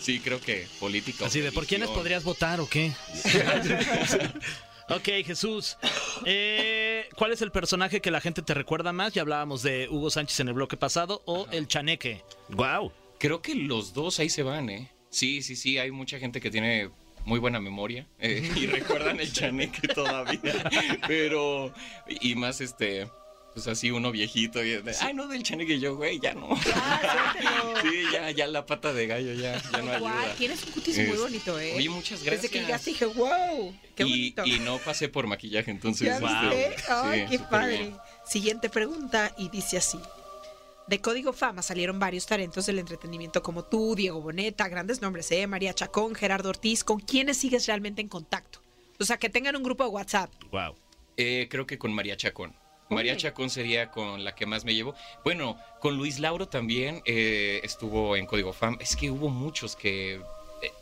[0.00, 1.24] Sí, creo que político.
[1.24, 2.92] así de, ¿por quiénes podrías votar o qué?
[4.90, 5.76] Ok, Jesús.
[6.24, 9.12] Eh, ¿Cuál es el personaje que la gente te recuerda más?
[9.14, 12.24] Ya hablábamos de Hugo Sánchez en el bloque pasado o el chaneque.
[12.50, 12.92] Wow.
[13.18, 14.90] Creo que los dos ahí se van, ¿eh?
[15.10, 16.90] Sí, sí, sí, hay mucha gente que tiene
[17.24, 20.40] muy buena memoria eh, y recuerdan el chaneque todavía,
[21.06, 21.72] pero
[22.08, 23.08] y más este
[23.54, 27.74] pues así uno viejito y de, ay no del chaneque yo güey ya no Ah,
[27.82, 30.96] sí ya ya la pata de gallo ya ya no Guau, ayuda tienes un cutis
[30.98, 31.74] muy bonito, ¿eh?
[31.76, 34.46] oye muchas Desde gracias que llegaste dije, wow, qué y, bonito.
[34.46, 36.92] y no pasé por maquillaje entonces ¿Ya este, viste?
[36.92, 37.78] Ay, sí, qué padre.
[37.78, 37.96] bien.
[38.26, 39.98] Siguiente pregunta y dice así.
[40.86, 45.46] De Código Fama salieron varios talentos del entretenimiento como tú, Diego Boneta, grandes nombres, ¿eh?
[45.46, 46.82] María Chacón, Gerardo Ortiz.
[46.84, 48.60] ¿Con quiénes sigues realmente en contacto?
[48.98, 50.32] O sea, que tengan un grupo de WhatsApp.
[50.50, 50.74] Wow.
[51.16, 52.54] Eh, creo que con María Chacón
[52.90, 54.94] María Chacón sería con la que más me llevo.
[55.24, 58.76] Bueno, con Luis Lauro también eh, estuvo en Código Fam.
[58.80, 60.14] Es que hubo muchos que
[60.62, 60.72] eh,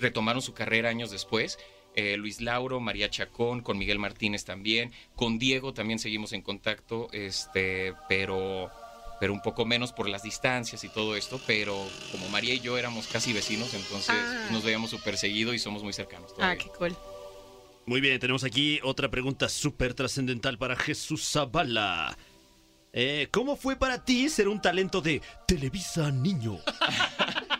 [0.00, 1.58] retomaron su carrera años después.
[1.94, 7.08] Eh, Luis Lauro, María Chacón, con Miguel Martínez también, con Diego también seguimos en contacto,
[7.12, 8.70] este, pero,
[9.18, 11.74] pero un poco menos por las distancias y todo esto, pero
[12.12, 14.48] como María y yo éramos casi vecinos, entonces Ah.
[14.52, 16.34] nos veíamos súper seguido y somos muy cercanos.
[16.38, 16.94] Ah, qué cool.
[17.88, 22.18] Muy bien, tenemos aquí otra pregunta súper trascendental para Jesús Zavala.
[22.92, 26.58] Eh, ¿Cómo fue para ti ser un talento de Televisa Niño?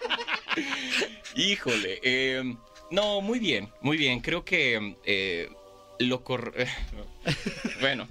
[1.36, 2.56] Híjole, eh,
[2.90, 4.18] no, muy bien, muy bien.
[4.18, 5.48] Creo que eh,
[6.00, 6.52] lo cor...
[7.80, 8.08] bueno,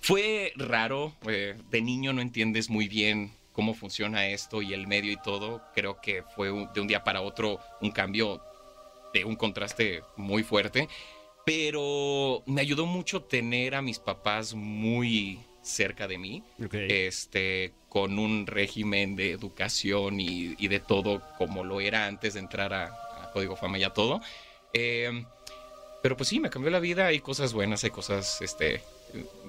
[0.00, 1.14] fue raro.
[1.28, 5.62] eh, de niño no entiendes muy bien cómo funciona esto y el medio y todo.
[5.74, 8.40] Creo que fue de un día para otro un cambio
[9.12, 10.88] de un contraste muy fuerte.
[11.46, 18.46] Pero me ayudó mucho tener a mis papás muy cerca de mí este, con un
[18.46, 23.30] régimen de educación y, y de todo como lo era antes de entrar a, a
[23.32, 24.20] Código Fama y a todo.
[24.74, 25.24] Eh,
[26.02, 27.06] pero pues sí, me cambió la vida.
[27.06, 28.82] Hay cosas buenas, hay cosas este,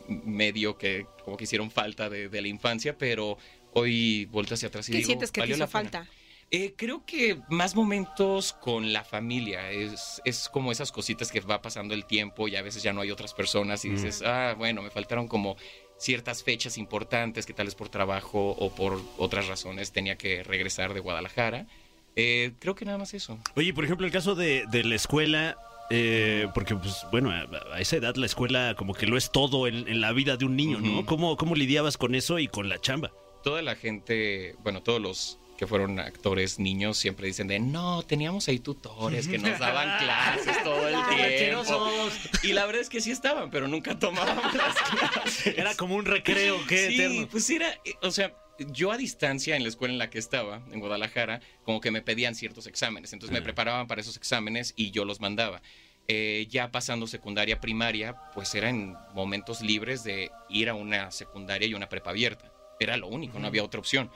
[0.07, 3.37] medio que como que hicieron falta de, de la infancia, pero
[3.73, 6.09] hoy vuelto hacia atrás y ¿Qué digo, sientes que te valió hizo la pena.
[6.49, 9.69] Eh, creo que más momentos con la familia.
[9.71, 13.01] Es, es como esas cositas que va pasando el tiempo y a veces ya no
[13.01, 15.57] hay otras personas y dices, ah, bueno, me faltaron como
[15.97, 20.93] ciertas fechas importantes que tal vez por trabajo o por otras razones tenía que regresar
[20.93, 21.67] de Guadalajara.
[22.15, 23.37] Eh, creo que nada más eso.
[23.55, 25.57] Oye, por ejemplo, el caso de, de la escuela,
[25.89, 29.67] eh, porque, pues, bueno, a, a esa edad la escuela como que lo es todo
[29.67, 31.05] en, en la vida de un niño, ¿no?
[31.05, 33.11] ¿Cómo, ¿Cómo lidiabas con eso y con la chamba?
[33.43, 38.47] Toda la gente, bueno, todos los que fueron actores niños siempre dicen de no, teníamos
[38.47, 42.09] ahí tutores que nos daban clases todo el tiempo.
[42.43, 45.57] Y la verdad es que sí estaban, pero nunca tomábamos las clases.
[45.57, 47.27] Era como un recreo, qué sí, eterno.
[47.29, 47.67] pues era,
[48.03, 48.35] o sea,
[48.71, 52.01] yo a distancia en la escuela en la que estaba, en Guadalajara, como que me
[52.01, 55.61] pedían ciertos exámenes, entonces me preparaban para esos exámenes y yo los mandaba.
[56.09, 61.67] Eh, ya pasando secundaria, primaria, pues era en momentos libres de ir a una secundaria
[61.67, 62.51] y una prepa abierta.
[62.79, 64.09] Era lo único, no había otra opción.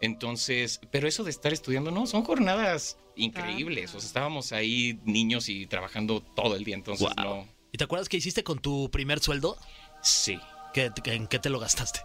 [0.00, 3.94] Entonces, pero eso de estar estudiando, no, son jornadas increíbles.
[3.94, 7.46] O sea, estábamos ahí niños y trabajando todo el día, entonces no.
[7.72, 9.56] ¿Y te acuerdas qué hiciste con tu primer sueldo?
[10.02, 10.38] Sí.
[10.74, 12.00] ¿Qué- qué- ¿En qué te lo gastaste?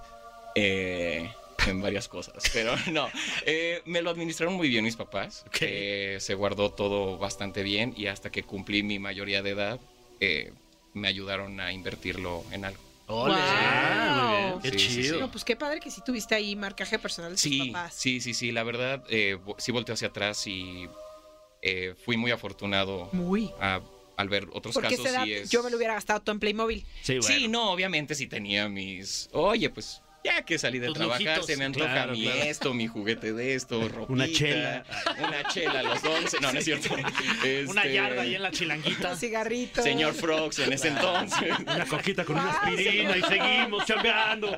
[0.56, 1.30] Eh,
[1.68, 3.10] en varias cosas, pero no.
[3.46, 5.44] Eh, me lo administraron muy bien mis papás.
[5.48, 5.58] Ok.
[5.62, 9.80] Eh, se guardó todo bastante bien y hasta que cumplí mi mayoría de edad,
[10.20, 10.54] eh,
[10.94, 12.82] me ayudaron a invertirlo en algo.
[13.12, 13.34] ¡Ole!
[13.36, 14.60] Guau.
[14.62, 15.16] Qué Sí, sí, chido.
[15.16, 15.20] sí.
[15.22, 17.94] No, pues qué padre que sí tuviste ahí marcaje personal de tus Sí, papás.
[17.96, 18.52] sí, sí, sí.
[18.52, 20.88] La verdad, eh, sí volteé hacia atrás y
[21.62, 23.52] eh, fui muy afortunado Muy.
[23.60, 23.82] a-
[24.18, 25.06] al ver otros Porque casos.
[25.08, 25.50] esa edad es...
[25.50, 26.86] yo me lo hubiera gastado todo en Playmobil.
[27.02, 29.30] Sí, Sí, no, obviamente sí tenía mis.
[29.32, 31.46] Oye, pues ya que salí de Tus trabajar, lujitos.
[31.48, 32.42] se me antoja Claro, mi claro.
[32.44, 34.84] esto, mi juguete de esto, ropita, Una chela.
[35.20, 36.38] Una chela a los 11.
[36.42, 36.94] No, no es cierto.
[37.68, 39.12] Una Este, yarda ahí en la chilanguita.
[39.12, 39.82] Un cigarrito.
[39.82, 41.52] Señor Frogs en ese entonces.
[41.60, 44.56] Una coquita con una aspirina y seguimos chambeando.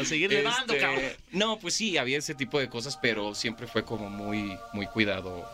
[0.00, 1.04] A seguir levando, Este, cabrón.
[1.32, 5.44] No, pues sí, había ese tipo de cosas, pero siempre fue como muy, muy cuidado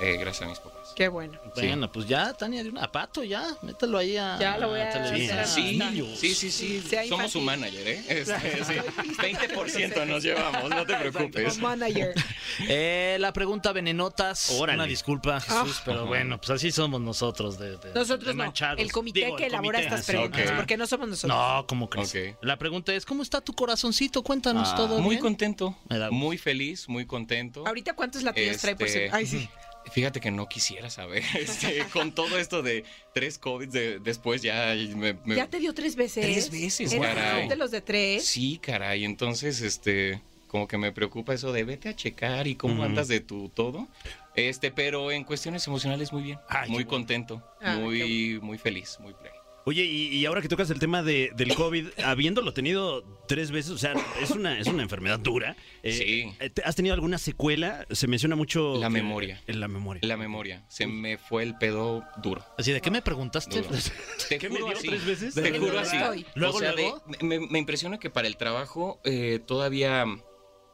[0.00, 0.92] eh, gracias a mis papás.
[0.94, 1.38] Qué bueno.
[1.56, 3.44] Bueno, pues ya, Tania, de una pato, ya.
[3.62, 4.38] Mételo ahí a.
[4.38, 5.46] Ya lo voy a hacer.
[5.46, 8.04] Sí, sí, sí, Somos su manager, ¿eh?
[8.08, 8.72] Este, sí.
[9.18, 11.54] 20% nos llevamos, no te preocupes.
[11.54, 12.14] Como manager.
[12.68, 14.50] Eh, la pregunta venenotas.
[14.60, 14.78] Órale.
[14.78, 15.82] Una disculpa, Jesús, Ah.
[15.84, 17.58] pero bueno, pues así somos nosotros.
[17.58, 18.44] De, de- Nosotros de no.
[18.44, 18.78] manchados.
[18.78, 19.94] El comité Digo, que el elabora comité.
[19.96, 20.52] estas preguntas.
[20.52, 21.36] Porque no somos nosotros.
[21.36, 22.14] No, ¿cómo crees?
[22.42, 24.22] La pregunta es, ¿cómo está tu corazoncito?
[24.22, 25.22] Cuéntanos Ah, todo Muy bien.
[25.22, 27.66] contento, Me da muy feliz, muy contento.
[27.66, 29.14] Ahorita, ¿cuántos latidos trae por Este, ser?
[29.14, 29.48] Ay, sí.
[29.90, 34.74] Fíjate que no quisiera saber, este, con todo esto de tres COVID de- después ya
[34.96, 35.14] me...
[35.24, 36.24] me- Ya te dio tres veces.
[36.24, 37.48] Tres veces, ¿Eres caray.
[37.48, 38.24] de los de tres?
[38.26, 42.82] Sí, caray, entonces, este, como que me preocupa eso de vete a checar y cómo
[42.82, 43.86] andas de tu todo.
[44.34, 46.90] Este, pero en cuestiones emocionales muy bien, Ay, muy bueno.
[46.90, 49.33] contento, Ah, muy, muy feliz, muy pleno.
[49.66, 53.70] Oye, y, y ahora que tocas el tema de, del COVID, habiéndolo tenido tres veces,
[53.72, 55.56] o sea, es una, es una enfermedad dura.
[55.82, 56.34] Eh, Sí.
[56.38, 57.86] eh, ¿Has tenido alguna secuela?
[57.90, 58.76] Se menciona mucho...
[58.78, 59.40] La que- memoria.
[59.46, 60.00] En la memoria.
[60.04, 62.44] La memoria, se me fue el pedo duro.
[62.58, 63.62] Así, ¿de qué me preguntaste?
[63.62, 63.74] duro.
[64.28, 64.88] Te ¿Qué me juro dio así.
[64.88, 65.34] tres veces?
[65.34, 65.96] Te De juro así.
[66.34, 67.02] Luego, o sea, de- luego.
[67.22, 70.04] me, me impresiona que para el trabajo eh, todavía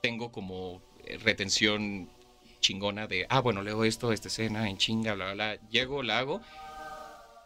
[0.02, 2.10] tengo como eh, retención
[2.58, 5.68] chingona de, ah, bueno, leo esto, esta escena, en chinga, bla, bla, bla.
[5.70, 6.40] Llego, la hago.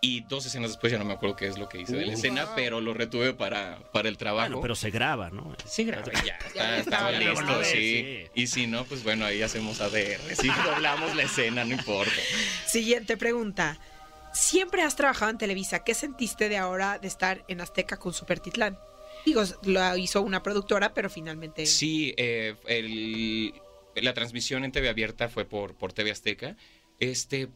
[0.04, 2.12] Y dos escenas después ya no me acuerdo qué es lo que hice de la
[2.12, 4.48] escena, pero lo retuve para, para el trabajo.
[4.48, 5.56] Bueno, pero se graba, ¿no?
[5.64, 6.12] Sí, grabé,
[6.54, 7.72] ya, está, ya listo, sí.
[7.72, 8.26] sí.
[8.34, 10.20] Y si no, pues bueno, ahí hacemos ADR.
[10.38, 12.12] Si doblamos la escena, no importa.
[12.66, 13.78] Siguiente pregunta.
[14.34, 15.84] Siempre has trabajado en Televisa.
[15.84, 18.76] ¿Qué sentiste de ahora de estar en Azteca con Super Titlán?
[19.24, 21.64] Digo, lo hizo una productora, pero finalmente...
[21.66, 23.54] Sí, eh, el-
[23.94, 26.56] la transmisión en TV abierta fue por, por TV Azteca.
[26.98, 27.48] Este,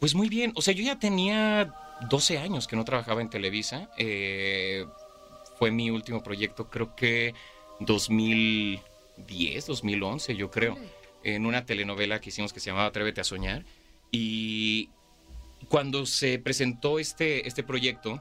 [0.00, 0.52] pues muy bien.
[0.56, 1.72] O sea, yo ya tenía
[2.08, 3.90] 12 años que no trabajaba en Televisa.
[3.96, 4.86] Eh,
[5.58, 7.34] fue mi último proyecto, creo que
[7.80, 10.76] 2010, 2011, yo creo.
[11.24, 13.64] En una telenovela que hicimos que se llamaba Atrévete a Soñar.
[14.10, 14.90] Y
[15.68, 18.20] cuando se presentó este, este proyecto,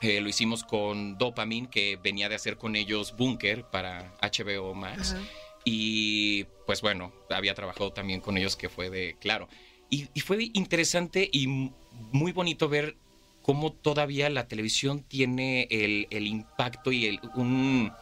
[0.00, 5.14] eh, lo hicimos con Dopamine, que venía de hacer con ellos Bunker para HBO Max.
[5.14, 5.22] Ajá.
[5.64, 9.48] Y pues bueno, había trabajado también con ellos, que fue de claro.
[9.90, 11.72] Y, y fue interesante y
[12.12, 12.96] muy bonito ver
[13.42, 17.92] cómo todavía la televisión tiene el, el impacto y el, un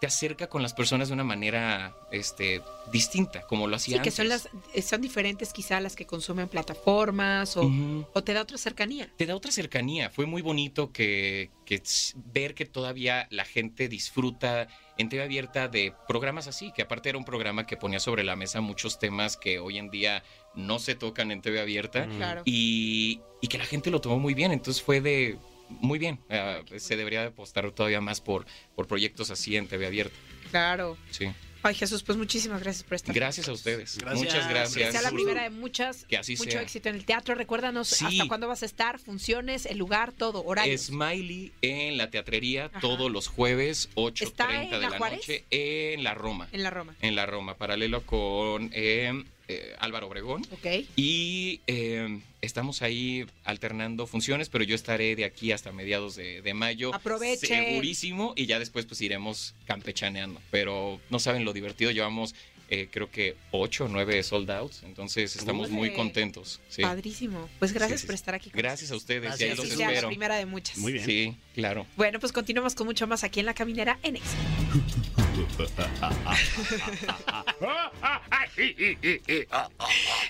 [0.00, 4.10] te acerca con las personas de una manera este, distinta, como lo hacía Sí, que
[4.10, 4.48] son, antes.
[4.54, 7.68] las, eh, son diferentes quizá las que consumen plataformas o,
[8.12, 9.12] o te da otra cercanía.
[9.16, 10.10] te da otra cercanía.
[10.10, 11.82] Fue muy bonito que, que
[12.32, 17.18] ver que todavía la gente disfruta en TV abierta de programas así, que aparte era
[17.18, 20.22] un programa que ponía sobre la mesa muchos temas que hoy en día
[20.54, 22.42] no se tocan en TV abierta Claro.
[22.44, 24.52] y, y que la gente lo tomó muy bien.
[24.52, 26.18] Entonces fue de muy bien.
[26.30, 30.16] Ah, se debería apostar todavía más por, por proyectos así en TV abierta.
[30.50, 30.96] Claro.
[31.10, 31.26] Sí.
[31.60, 33.12] Ay, Jesús, pues muchísimas gracias por estar.
[33.12, 33.98] Gracias a ustedes.
[33.98, 34.16] Gracias.
[34.24, 34.92] Muchas Que gracias.
[34.92, 36.04] sea la primera de muchas.
[36.04, 36.62] Que así mucho sea.
[36.62, 37.34] éxito en el teatro.
[37.34, 38.04] Recuérdanos Sí.
[38.06, 40.82] hasta cuándo vas a estar, funciones, el lugar, todo, horarios.
[40.82, 42.78] Smiley en la teatrería Ajá.
[42.80, 46.48] todos los jueves, 8.30 ¿Está en de la la noche, en la Roma.
[46.52, 46.94] En la Roma.
[47.00, 50.46] En la Roma, paralelo con eh, eh, Álvaro Obregón.
[50.52, 50.66] Ok.
[50.96, 56.54] Y eh, estamos ahí alternando funciones, pero yo estaré de aquí hasta mediados de, de
[56.54, 56.94] mayo.
[56.94, 57.48] Aprovechen.
[57.48, 58.34] Segurísimo.
[58.36, 60.40] Y ya después pues iremos campechaneando.
[60.50, 61.90] Pero no saben lo divertido.
[61.90, 62.34] Llevamos
[62.70, 64.82] eh, creo que ocho o nueve sold outs.
[64.82, 66.60] Entonces estamos muy contentos.
[66.68, 66.82] Sí.
[66.82, 67.48] Padrísimo.
[67.58, 68.50] Pues gracias Sí, sí, por estar aquí.
[68.50, 69.22] con Gracias a ustedes.
[69.22, 69.48] Gracias.
[69.48, 70.08] y ahí los sea la espero.
[70.08, 70.76] primera de muchas.
[70.76, 71.06] Muy bien.
[71.06, 71.86] Sí, claro.
[71.96, 74.18] Bueno, pues continuamos con mucho más aquí en La Caminera en.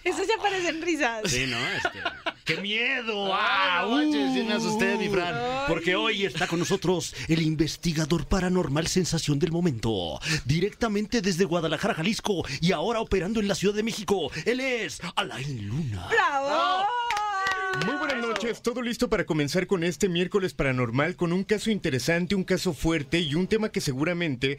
[0.04, 1.30] Esas ya parecen risas.
[1.30, 1.56] Sí, ¿no?
[1.68, 1.98] Este,
[2.44, 3.30] ¡Qué miedo!
[3.32, 5.66] Ah, no manches, sí me asusté, mi Fran.
[5.66, 10.18] Porque hoy está con nosotros el investigador paranormal sensación del momento.
[10.44, 12.44] Directamente desde Guadalajara, Jalisco.
[12.60, 14.30] Y ahora operando en la Ciudad de México.
[14.44, 16.08] Él es Alain Luna.
[16.08, 16.86] ¡Bravo!
[17.86, 22.34] Muy buenas noches, todo listo para comenzar con este miércoles paranormal con un caso interesante,
[22.34, 24.58] un caso fuerte y un tema que seguramente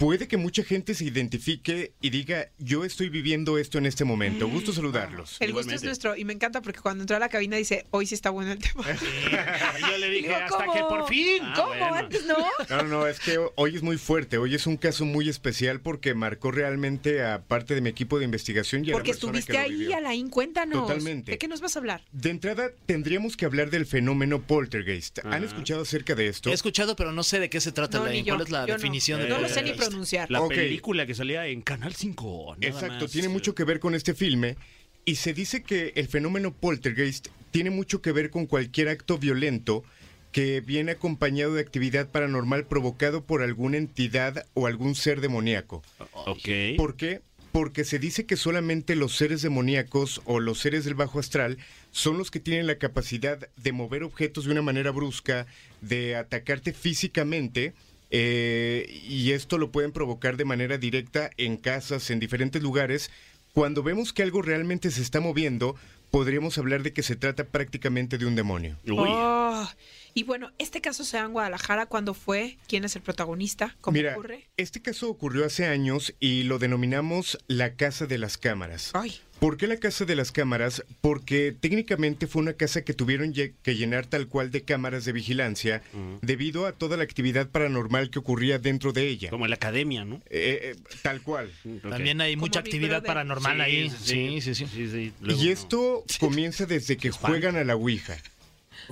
[0.00, 4.48] puede que mucha gente se identifique y diga, yo estoy viviendo esto en este momento.
[4.48, 5.36] Gusto saludarlos.
[5.40, 8.06] El gusto es nuestro y me encanta porque cuando entró a la cabina dice, hoy
[8.06, 8.82] sí está bueno el tema.
[9.90, 10.72] Yo le dije, Digo, hasta ¿cómo?
[10.72, 11.42] que por fin.
[11.42, 11.68] Ah, ¿Cómo?
[11.68, 11.94] bueno.
[11.94, 12.36] Antes no.
[12.70, 16.14] No, no, es que hoy es muy fuerte, hoy es un caso muy especial porque
[16.14, 19.52] marcó realmente a parte de mi equipo de investigación y a la Porque que estuviste
[19.52, 19.96] lo ahí, vivió.
[19.98, 20.86] Alain, cuéntanos.
[20.86, 21.32] Totalmente.
[21.32, 22.02] ¿De qué nos vas a hablar?
[22.12, 25.18] De entrada, tendríamos que hablar del fenómeno poltergeist.
[25.26, 26.48] ¿Han escuchado acerca de esto?
[26.48, 27.98] He escuchado, pero no sé de qué se trata.
[27.98, 28.74] No, la- yo, ¿Cuál es la yo no.
[28.74, 29.89] definición de No lo sé ni poltergeist?
[29.90, 30.30] Pronunciar.
[30.30, 30.54] La Ok.
[30.54, 32.56] película que salía en Canal 5.
[32.58, 33.10] nada Exacto, más.
[33.12, 34.56] tiene mucho que ver con este filme
[35.04, 39.84] y se dice que el fenómeno poltergeist tiene mucho que ver con cualquier acto violento
[40.32, 45.82] que viene acompañado de actividad paranormal provocado por alguna entidad o algún ser demoníaco.
[46.26, 46.48] Ok.
[46.76, 47.20] ¿Por qué?
[47.50, 51.58] Porque se dice que solamente los seres demoníacos o los seres del bajo astral
[51.90, 55.48] son los que tienen la capacidad de mover objetos de una manera brusca,
[55.80, 57.74] de atacarte físicamente,
[58.10, 63.10] eh, y esto lo pueden provocar de manera directa en casas, en diferentes lugares.
[63.52, 65.76] Cuando vemos que algo realmente se está moviendo,
[66.10, 68.76] podríamos hablar de que se trata prácticamente de un demonio.
[68.88, 69.68] Oh,
[70.14, 71.86] y bueno, este caso se da en Guadalajara.
[71.86, 72.58] ¿Cuándo fue?
[72.68, 73.76] ¿Quién es el protagonista?
[73.80, 74.48] ¿Cómo Mira, ocurre?
[74.56, 78.90] este caso ocurrió hace años y lo denominamos la Casa de las Cámaras.
[78.94, 80.84] Ay, ¿Por qué la casa de las cámaras?
[81.00, 85.82] Porque técnicamente fue una casa que tuvieron que llenar tal cual de cámaras de vigilancia
[86.20, 89.30] debido a toda la actividad paranormal que ocurría dentro de ella.
[89.30, 90.16] Como en la academia, ¿no?
[90.28, 91.50] Eh, eh, tal cual.
[91.88, 93.88] También hay Como mucha actividad paranormal ahí.
[93.88, 94.66] Sí, sí, sí.
[94.66, 95.12] sí.
[95.22, 95.52] Luego, y no.
[95.52, 98.18] esto comienza desde que juegan a la Ouija.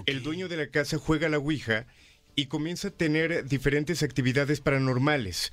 [0.06, 1.84] El dueño de la casa juega a la Ouija
[2.36, 5.52] y comienza a tener diferentes actividades paranormales.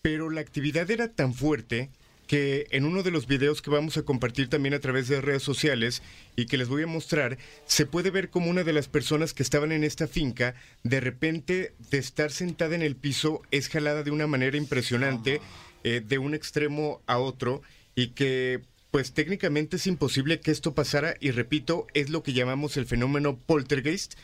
[0.00, 1.90] Pero la actividad era tan fuerte
[2.32, 5.42] que en uno de los videos que vamos a compartir también a través de redes
[5.42, 6.02] sociales
[6.34, 9.42] y que les voy a mostrar, se puede ver como una de las personas que
[9.42, 14.12] estaban en esta finca, de repente de estar sentada en el piso, es jalada de
[14.12, 15.42] una manera impresionante,
[15.84, 17.60] eh, de un extremo a otro,
[17.94, 22.78] y que pues técnicamente es imposible que esto pasara, y repito, es lo que llamamos
[22.78, 24.14] el fenómeno poltergeist,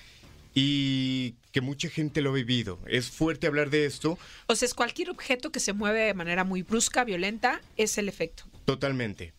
[0.60, 2.80] y que mucha gente lo ha vivido.
[2.88, 4.18] Es fuerte hablar de esto,
[4.48, 8.08] o sea, es cualquier objeto que se mueve de manera muy brusca, violenta, es el
[8.08, 8.42] efecto.
[8.64, 9.32] Totalmente.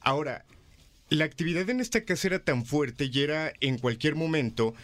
[0.00, 0.44] Ahora,
[1.08, 4.74] la actividad en esta casa era tan fuerte y era en cualquier momento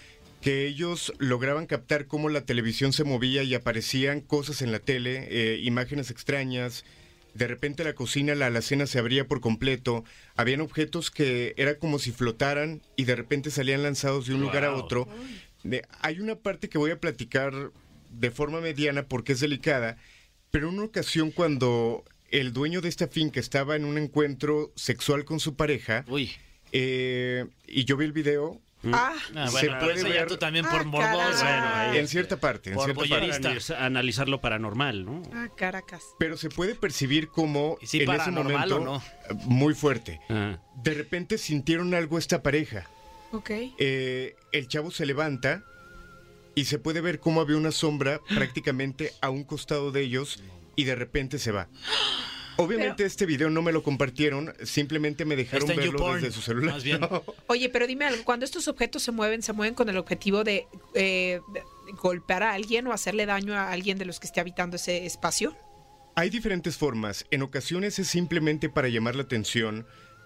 [0.40, 5.29] que ellos lograban captar cómo la televisión se movía y aparecían cosas en la tele,
[5.31, 6.85] eh, imágenes extrañas.
[7.35, 10.05] De repente la cocina, la alacena se abría por completo.
[10.35, 14.64] Habían objetos que era como si flotaran y de repente salían lanzados de un lugar
[14.64, 15.09] a otro.
[15.64, 17.53] De- hay una parte que voy a platicar
[18.11, 19.96] de forma mediana porque es delicada,
[20.53, 25.24] pero en una ocasión cuando el dueño de esta finca estaba en un encuentro sexual
[25.24, 26.31] con su pareja Uy.
[26.72, 28.61] eh, y yo vi el video,
[28.92, 31.09] Ah, Ah, Se bueno, puede eso ya ver- tú también Ah, por morboso.
[31.40, 31.59] caray.
[31.61, 33.00] Bueno, ahí- en cierta parte, en Por cierta
[33.40, 33.74] parte.
[33.79, 35.22] Analizar lo paranormal, ¿no?
[35.33, 36.03] ah, Caracas.
[36.18, 39.03] Pero se puede percibir como ¿Y sí en ese momento o no?
[39.46, 40.20] muy fuerte.
[40.29, 40.59] Ah.
[40.83, 42.87] De repente sintieron algo esta pareja.
[43.35, 43.51] Ok.
[43.79, 45.64] Eh, el chavo se levanta
[46.55, 50.42] y se puede ver cómo había una sombra prácticamente a un costado de ellos
[50.77, 51.68] y de repente se va.
[52.57, 56.75] Obviamente este video no me lo compartieron, simplemente me dejaron verlo YouPorn, desde su celular.
[56.75, 57.01] más bien.
[57.11, 57.25] No.
[57.49, 60.68] Oye, pero dime algo, cuando estos objetos se mueven, ¿se mueven con el objetivo de
[60.94, 61.62] eh, de
[62.01, 65.57] golpear a alguien o hacerle daño a alguien de los que esté habitando ese espacio?
[66.14, 67.27] Hay diferentes formas.
[67.33, 69.85] En ocasiones es simplemente para llamar la atención,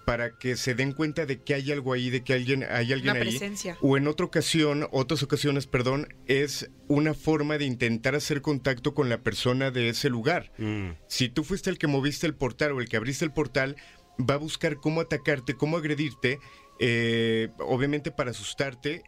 [0.08, 3.10] para que se den cuenta de que hay algo ahí, de que alguien, hay alguien
[3.10, 3.28] Una ahí.
[3.28, 3.76] presencia.
[3.82, 9.10] O en otra ocasión, otras ocasiones, perdón, es una forma de intentar hacer contacto con
[9.10, 10.50] la persona de ese lugar.
[10.56, 10.92] Mm.
[11.08, 13.76] Si tú fuiste el que moviste el portal o el que abriste el portal,
[14.18, 16.38] va a buscar cómo atacarte, cómo agredirte,
[16.80, 19.02] eh, obviamente para asustarte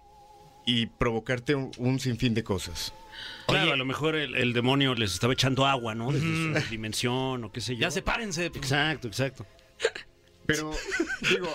[0.67, 2.93] y provocarte un, un sinfín de cosas.
[3.47, 3.73] Claro, Oye.
[3.73, 6.13] a lo mejor el, el demonio les estaba echando agua, ¿no?
[6.13, 7.81] Desde su dimensión o qué sé yo.
[7.81, 8.45] Ya sepárense.
[8.45, 9.47] Exacto, exacto.
[10.53, 10.71] Pero,
[11.31, 11.49] digo,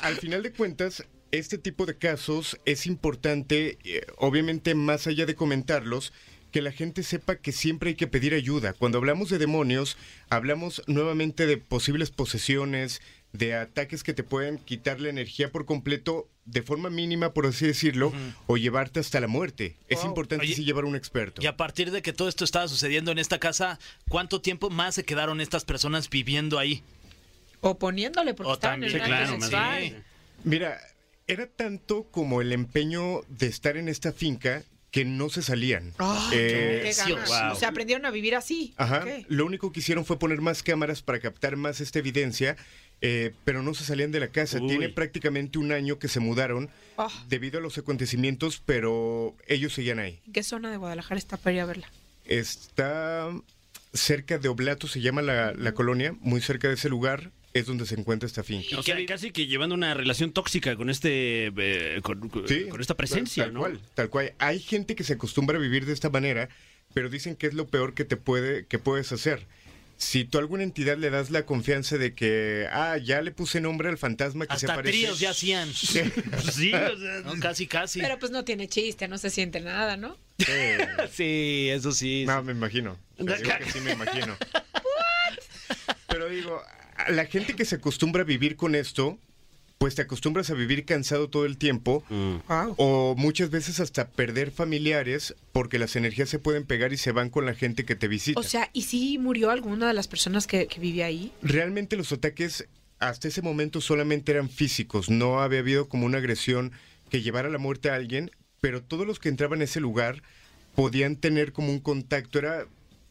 [0.00, 5.34] al final de cuentas, este tipo de casos es importante, eh, obviamente más allá de
[5.34, 6.12] comentarlos,
[6.52, 8.74] que la gente sepa que siempre hay que pedir ayuda.
[8.74, 9.96] Cuando hablamos de demonios,
[10.28, 13.00] hablamos nuevamente de posibles posesiones,
[13.32, 17.66] de ataques que te pueden quitar la energía por completo de forma mínima, por así
[17.66, 18.12] decirlo,
[18.46, 19.76] o llevarte hasta la muerte.
[19.88, 21.40] Es importante Oye, sí llevar un experto.
[21.40, 24.94] Y a partir de que todo esto estaba sucediendo en esta casa, ¿cuánto tiempo más
[24.94, 26.82] se quedaron estas personas viviendo ahí?
[27.62, 29.80] O poniéndole, porque O estaban en también, un Sí, claro, sexual.
[29.80, 30.04] bien.
[30.44, 30.80] Mira,
[31.26, 35.94] era tanto como el empeño de estar en esta finca que no se salían.
[35.98, 37.28] Ay, Eh, qué ganas.
[37.28, 37.52] wow.
[37.52, 38.74] O sea, aprendieron a vivir así.
[38.76, 39.04] Ajá.
[39.28, 42.56] Lo único que hicieron fue poner más cámaras para captar más esta evidencia,
[43.00, 44.58] eh, pero no se salían de la casa.
[44.60, 44.68] Uy.
[44.68, 47.08] Tiene prácticamente un año que se mudaron Ah.
[47.28, 50.20] debido a los acontecimientos, pero ellos seguían ahí.
[50.26, 51.90] ¿En qué zona de Guadalajara está para ir a verla?
[52.26, 53.30] Está
[53.94, 57.86] cerca de Oblato, se llama la, la colonia, muy cerca de ese lugar es donde
[57.86, 58.78] se encuentra esta finca.
[58.78, 63.44] O sea, casi que llevando una relación tóxica con este, eh, con, Sí, esta presencia,
[63.44, 63.60] tal, ¿no?
[63.60, 64.32] cual, tal cual.
[64.38, 66.48] Hay gente que se acostumbra a vivir de esta manera,
[66.94, 69.46] pero dicen que es lo peor que te puede, que puedes hacer.
[69.98, 73.60] Si tú a alguna entidad le das la confianza de que, ah, ya le puse
[73.60, 74.98] nombre al fantasma que se Hasta aparece.
[74.98, 75.68] tríos ya hacían.
[76.30, 78.00] Pues sí, o sea, No, casi, casi.
[78.00, 80.16] Pero pues no tiene chiste, no se siente nada, ¿no?
[80.38, 82.24] Sí, eso sí.
[82.26, 82.98] No, me imagino.
[83.16, 84.36] Te digo que sí me imagino.
[86.08, 86.62] Pero digo,
[87.06, 89.18] a la gente que se acostumbra a vivir con esto,
[89.78, 92.04] pues te acostumbras a vivir cansado todo el tiempo.
[92.08, 92.36] mm.
[92.76, 97.30] O muchas veces hasta perder familiares porque las energías se pueden pegar y se van
[97.30, 98.38] con la gente que te visita.
[98.38, 101.32] O sea, ¿y si murió alguna de las personas que, que vivía ahí?
[101.42, 102.68] Realmente los ataques
[103.00, 106.70] hasta ese momento solamente eran físicos, no había habido como una agresión
[107.10, 110.22] que llevara a la muerte a alguien, pero todos los que entraban a ese lugar
[110.76, 112.38] podían tener como un contacto.
[112.38, 112.66] Era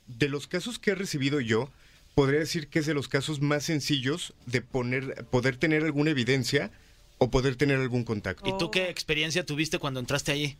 [0.07, 1.69] de los casos que he recibido yo,
[2.15, 6.71] podría decir que es de los casos más sencillos de poner, poder tener alguna evidencia
[7.17, 8.49] o poder tener algún contacto.
[8.49, 10.57] ¿Y tú qué experiencia tuviste cuando entraste allí?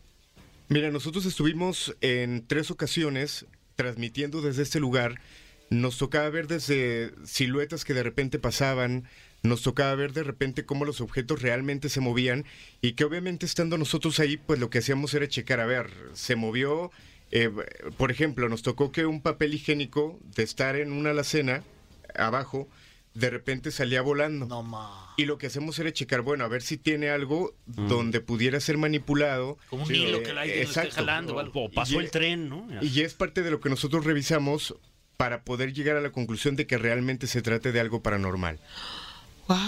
[0.68, 5.20] Mira, nosotros estuvimos en tres ocasiones transmitiendo desde este lugar.
[5.70, 9.08] Nos tocaba ver desde siluetas que de repente pasaban,
[9.42, 12.44] nos tocaba ver de repente cómo los objetos realmente se movían
[12.80, 16.36] y que obviamente estando nosotros ahí, pues lo que hacíamos era checar, a ver, se
[16.36, 16.90] movió,
[17.32, 17.50] eh,
[17.96, 21.64] por ejemplo, nos tocó que un papel higiénico de estar en una alacena
[22.14, 22.68] abajo,
[23.14, 24.46] de repente salía volando.
[24.46, 25.14] No ma.
[25.18, 28.78] Y lo que hacemos era checar, bueno, a ver si tiene algo donde pudiera ser
[28.78, 29.58] manipulado.
[29.68, 31.64] Como un Sí, hilo eh, que el aire esté jalando o algo.
[31.64, 32.66] O pasó Y- el tren, ¿no?
[32.80, 34.74] Y es parte de lo que nosotros revisamos
[35.18, 38.58] para poder llegar a la conclusión de que realmente se trate de algo paranormal.
[39.48, 39.58] Wow.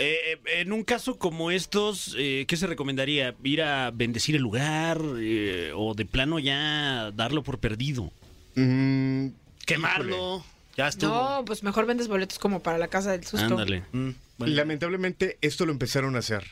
[0.00, 3.34] Eh, en un caso como estos, eh, ¿qué se recomendaría?
[3.44, 8.10] ¿Ir a bendecir el lugar eh, o de plano ya darlo por perdido?
[8.54, 9.28] Mm,
[9.66, 10.44] Quemarlo.
[10.76, 11.12] Ya estuvo.
[11.12, 13.44] No, pues mejor vendes boletos como para la casa del susto.
[13.44, 13.82] Ándale.
[13.92, 14.54] Mm, bueno.
[14.54, 16.44] Lamentablemente esto lo empezaron a hacer.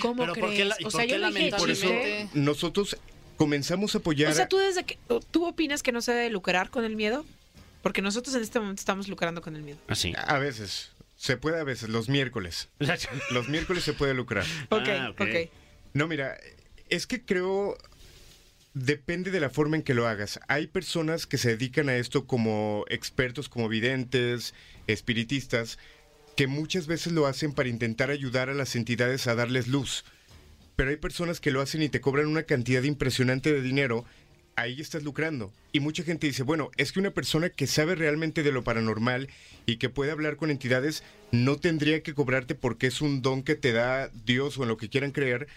[0.00, 0.56] ¿Cómo Pero ¿por crees?
[0.58, 1.88] qué la- o por sea, yo dije Por eso
[2.34, 2.96] nosotros
[3.36, 4.30] comenzamos a apoyar.
[4.32, 4.98] O sea, tú desde que
[5.30, 7.24] tú opinas que no se debe lucrar con el miedo?
[7.82, 9.78] Porque nosotros en este momento estamos lucrando con el miedo.
[9.88, 10.12] Así.
[10.16, 10.92] A veces,
[11.22, 12.68] se puede a veces, los miércoles.
[13.30, 14.44] Los miércoles se puede lucrar.
[14.70, 15.20] Ok, Ah, ok.
[15.20, 15.50] ok.
[15.94, 16.36] No, mira,
[16.88, 17.78] Es que creo,
[18.74, 20.40] depende de la forma en que lo hagas.
[20.48, 24.52] Hay personas que se dedican a esto como expertos, como videntes,
[24.88, 25.78] espiritistas,
[26.36, 30.04] que muchas veces lo hacen para intentar ayudar a las entidades a darles luz.
[30.74, 34.04] Pero hay personas que lo hacen y te cobran una cantidad impresionante de dinero.
[34.54, 35.52] Ahí estás lucrando.
[35.72, 39.28] Y mucha gente dice, bueno, es que una persona que sabe realmente de lo paranormal
[39.64, 43.54] y que puede hablar con entidades no tendría que cobrarte porque es un don que
[43.54, 45.48] te da Dios o en lo que quieran creer,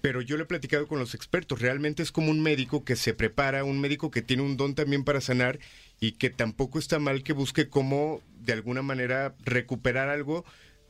[0.00, 1.60] pero yo lo he platicado con los expertos.
[1.60, 5.02] Realmente es como un médico que se prepara, un médico que tiene un don también
[5.02, 5.58] para sanar
[6.00, 10.44] y que tampoco está mal que busque cómo, de alguna manera, recuperar algo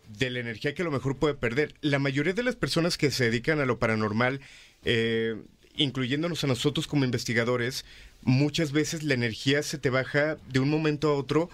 [0.09, 1.75] de la energía que a lo mejor puede perder.
[1.81, 4.41] La mayoría de las personas que se dedican a lo paranormal,
[4.85, 5.37] eh,
[5.79, 7.85] incluyéndonos a nosotros como investigadores,
[8.23, 11.49] muchas veces la energía se te baja de un momento a otro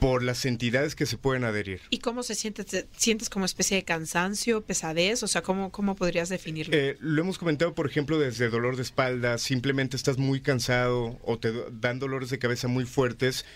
[0.00, 1.80] por las entidades que se pueden adherir.
[1.88, 2.64] ¿Y cómo se siente?
[2.64, 5.22] ¿Te ¿Sientes como especie de cansancio, pesadez?
[5.22, 6.76] O sea, ¿cómo, cómo podrías definirlo?
[6.76, 11.38] Eh, lo hemos comentado, por ejemplo, desde dolor de espalda, simplemente estás muy cansado o
[11.38, 13.46] te dan dolores de cabeza muy fuertes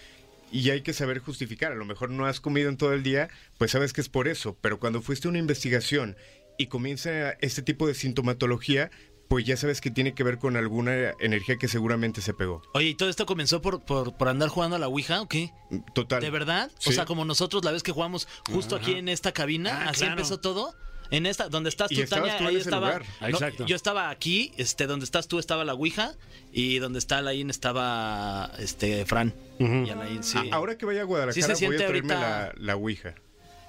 [0.50, 1.72] y hay que saber justificar.
[1.72, 3.28] A lo mejor no has comido en todo el día,
[3.58, 6.16] pues sabes que es por eso, pero cuando fuiste a una investigación
[6.56, 8.90] y comienza este tipo de sintomatología,
[9.28, 12.62] pues ya sabes que tiene que ver con alguna energía que seguramente se pegó.
[12.74, 15.52] Oye, ¿y todo esto comenzó por, por, por andar jugando a la Ouija o qué?
[15.94, 16.20] Total.
[16.22, 16.70] ¿De verdad?
[16.78, 16.90] Sí.
[16.90, 20.00] O sea, como nosotros la vez que jugamos justo aquí en esta cabina, Ah, así
[20.00, 20.12] claro.
[20.14, 20.74] empezó todo.
[21.10, 22.88] En esta, donde estás tú, Tania, tú ahí estaba.
[22.88, 23.04] lugar.
[23.22, 23.64] No, exacto.
[23.64, 26.12] yo estaba aquí, este, donde estás tú estaba la Ouija,
[26.52, 29.34] y donde está Alain estaba este Fran.
[29.58, 30.36] Y Alain, sí.
[30.36, 33.14] A- Ahora que vaya a Guadalajara Sí se voy a traerme ahorita- la, la Ouija.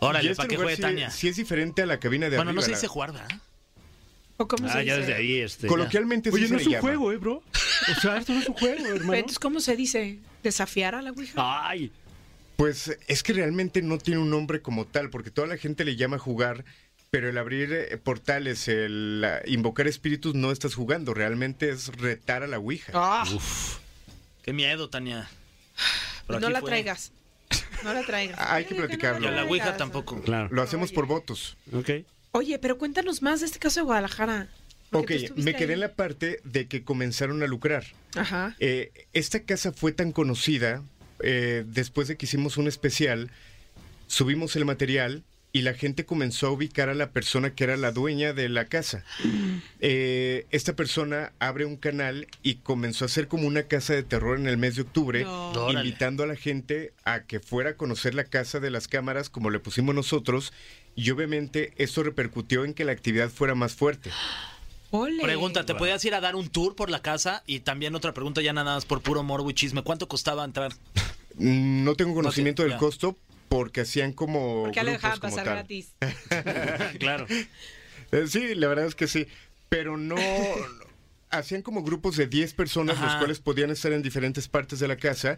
[0.02, 1.10] Órale, este para que juegue sí- Tania.
[1.12, 3.30] Sí es diferente a la cabina de bueno, no se la- dice jugar, ¿verdad?
[4.42, 5.08] ¿O cómo Ah, se ya dice?
[5.08, 5.68] desde ahí, este.
[5.68, 6.82] Coloquialmente Oye, sí no se es le un llama.
[6.82, 7.44] juego, ¿eh, bro?
[7.98, 9.14] O sea, esto no es un juego, hermano.
[9.14, 10.20] Entonces, ¿cómo se dice?
[10.44, 11.34] ¿Desafiar a la Ouija?
[11.70, 11.92] Ay,
[12.56, 15.98] Pues es que realmente no tiene un nombre como tal, porque toda la gente le
[15.98, 16.64] llama jugar,
[17.12, 22.42] pero el abrir eh, portales, el ah, invocar espíritus no estás jugando, realmente es retar
[22.44, 22.92] a la Ouija.
[22.96, 23.26] Ah,
[24.44, 25.30] Qué miedo, Tania.
[26.28, 26.70] Pero no aquí la fue.
[26.70, 27.12] traigas.
[27.84, 28.38] No la traigas.
[28.40, 29.26] Hay que platicarlo.
[29.26, 29.78] Y a la Ouija traigas.
[29.78, 30.22] tampoco.
[30.22, 30.48] claro.
[30.52, 30.96] Lo hacemos Oye.
[30.96, 31.58] por votos.
[31.74, 31.90] Ok.
[32.32, 34.48] Oye, pero cuéntanos más de este caso de Guadalajara.
[34.92, 35.74] Ok, me quedé ahí.
[35.74, 37.86] en la parte de que comenzaron a lucrar.
[38.16, 38.56] Ajá.
[38.60, 40.84] Eh, esta casa fue tan conocida,
[41.22, 43.30] eh, después de que hicimos un especial,
[44.08, 47.92] subimos el material y la gente comenzó a ubicar a la persona que era la
[47.92, 49.04] dueña de la casa.
[49.80, 54.38] Eh, esta persona abre un canal y comenzó a hacer como una casa de terror
[54.38, 55.72] en el mes de octubre, No.
[55.72, 59.50] Invitando a la gente a que fuera a conocer la casa de las cámaras como
[59.50, 60.54] le pusimos nosotros.
[61.00, 64.12] Y obviamente esto repercutió en que la actividad fuera más fuerte.
[64.92, 65.24] Ole.
[65.24, 67.42] Pregunta, ¿te podías ir a dar un tour por la casa?
[67.46, 69.82] Y también otra pregunta, ya nada más por puro morbo y chisme.
[69.82, 70.74] ¿Cuánto costaba entrar?
[71.38, 72.78] No tengo conocimiento del ya.
[72.78, 73.16] costo
[73.48, 75.54] porque hacían como ¿Por qué le grupos dejaban pasar tal.
[75.54, 75.94] gratis?
[77.00, 77.28] claro.
[78.12, 79.26] Eh, Sí, la verdad es que sí,
[79.70, 80.18] pero no
[81.30, 84.98] hacían como grupos de 10 personas los cuales podían estar en diferentes partes de la
[84.98, 85.38] casa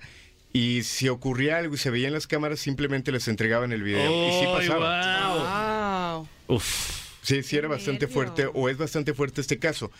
[0.54, 4.28] y si ocurría algo y se veía en las cámaras simplemente les entregaban el video
[4.28, 6.18] y sí pasaba.
[6.18, 6.28] wow.
[6.48, 6.56] Wow.
[6.58, 7.02] Uf.
[7.22, 9.92] Sí, sí era bastante fuerte o es bastante fuerte este caso.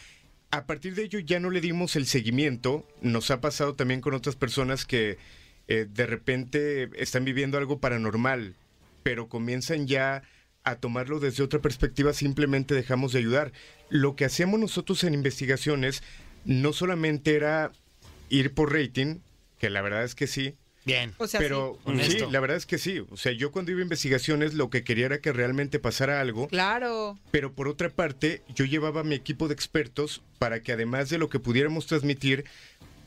[0.50, 2.86] A partir de ello ya no le dimos el seguimiento.
[3.02, 5.18] Nos ha pasado también con otras personas que
[5.68, 8.56] eh, de repente están viviendo algo paranormal,
[9.04, 10.24] pero comienzan ya
[10.64, 13.52] a tomarlo desde otra perspectiva, simplemente dejamos de ayudar.
[13.90, 16.04] Lo que hacíamos nosotros en investigaciones
[16.44, 17.72] no solamente era
[18.30, 19.20] ir por rating,
[19.62, 21.14] que la verdad es que sí, Bien.
[21.20, 22.18] O sea, pero sí.
[22.32, 23.04] la verdad es que sí.
[23.12, 26.48] O sea, yo cuando iba a investigaciones lo que quería era que realmente pasara algo.
[26.48, 27.20] Claro.
[27.30, 31.20] Pero por otra parte, yo llevaba a mi equipo de expertos para que además de
[31.20, 32.46] lo que pudiéramos transmitir,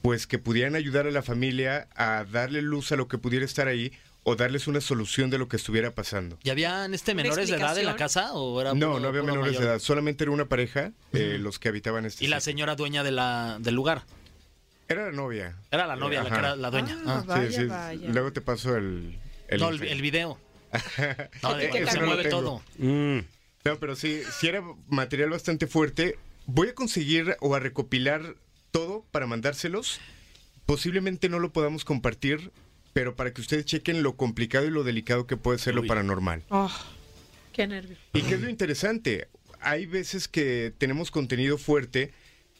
[0.03, 3.67] pues que pudieran ayudar a la familia a darle luz a lo que pudiera estar
[3.67, 3.91] ahí
[4.23, 6.39] o darles una solución de lo que estuviera pasando.
[6.45, 8.35] ¿Y habían este menores de edad en la casa?
[8.35, 11.59] ¿O era No, puro- no había menores de edad, solamente era una pareja eh, los
[11.59, 14.05] que habitaban este Y la señora dueña de la, del lugar.
[14.89, 15.57] Era la novia.
[15.71, 16.99] Era la novia, la, que era la dueña.
[17.07, 17.25] Ah, Ah.
[17.27, 17.65] vaya, sí, sí.
[17.67, 18.09] vaya.
[18.09, 19.19] Luego te paso el...
[19.49, 20.39] el no, el, video.
[21.43, 22.63] No, de ¿Qué que se No mueve todo.
[22.79, 23.19] Mm.
[23.65, 26.19] No, pero sí, sí era material bastante fuerte.
[26.47, 28.35] Voy a conseguir o a recopilar
[28.71, 30.01] todo para mandárselos.
[30.67, 32.51] Posiblemente no lo podamos compartir,
[32.93, 36.43] pero para que ustedes chequen lo complicado y lo delicado que puede ser lo paranormal.
[36.51, 36.71] Oh,
[37.53, 37.97] qué nervio.
[38.13, 39.29] ¿Y qué es lo interesante?
[39.61, 42.13] Hay veces que tenemos contenido fuerte,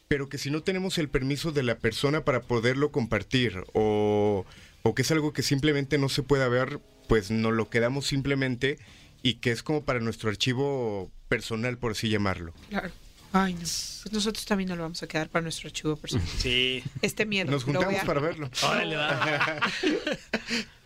[0.09, 4.45] pero que si no tenemos el permiso de la persona para poderlo compartir o,
[4.83, 8.79] o que es algo que simplemente no se pueda ver, pues nos lo quedamos simplemente
[9.23, 12.53] y que es como para nuestro archivo personal, por así llamarlo.
[12.69, 12.91] Claro.
[13.37, 13.59] Ay, no.
[13.61, 16.27] Pues nosotros también nos lo vamos a quedar para nuestro archivo personal.
[16.39, 16.85] Sí.
[17.03, 17.51] Este miedo.
[17.51, 18.49] Nos juntamos a- para verlo.
[18.63, 19.61] Órale, va.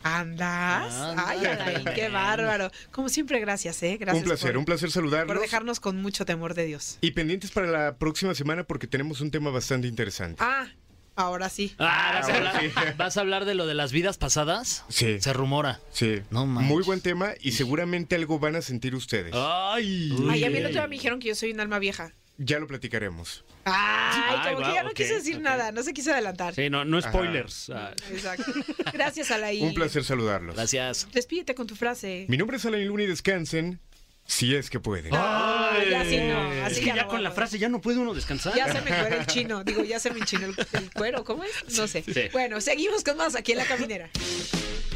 [0.03, 0.94] ¿Andas?
[1.26, 2.70] Ay, ay, qué bárbaro.
[2.92, 3.96] Como siempre, gracias, ¿eh?
[3.99, 5.34] Gracias un placer, por, un placer saludarlos.
[5.34, 6.99] por dejarnos con mucho temor de Dios.
[7.01, 10.36] Y pendientes para la próxima semana porque tenemos un tema bastante interesante.
[10.42, 10.68] Ah,
[11.16, 11.74] ahora sí.
[11.78, 14.84] Ah, ¿vas, a ahora hablar, ¿Vas a hablar de lo de las vidas pasadas?
[14.88, 15.20] Sí.
[15.20, 15.80] Se rumora.
[15.92, 16.68] Sí, No manches.
[16.72, 19.32] muy buen tema y seguramente algo van a sentir ustedes.
[19.34, 20.16] Ay.
[20.30, 22.14] Ay, a mí el otro día me dijeron que yo soy un alma vieja.
[22.41, 23.45] Ya lo platicaremos.
[23.64, 26.55] Ay, Ay, como que ya no quise decir nada, no se quiso adelantar.
[26.55, 27.70] Sí, no, no spoilers.
[27.70, 28.53] Ah, Exacto.
[28.93, 29.64] Gracias, Alain.
[29.64, 30.55] Un placer saludarlos.
[30.55, 31.09] Gracias.
[31.12, 32.26] Despídete con tu frase.
[32.28, 33.80] Mi nombre es Alain Luna y descansen
[34.24, 35.12] si es que pueden.
[35.14, 36.64] Ay, ya sí no.
[36.64, 38.55] Así es que ya ya no con la frase ya no puede uno descansar.
[38.55, 39.64] Ya se me cuero el chino.
[39.64, 41.24] Digo, ya se me enchinó el, el cuero.
[41.24, 41.76] ¿Cómo es?
[41.76, 42.05] No sé.
[42.05, 42.28] Sí.
[42.32, 44.09] Bueno, seguimos con más aquí en La Caminera.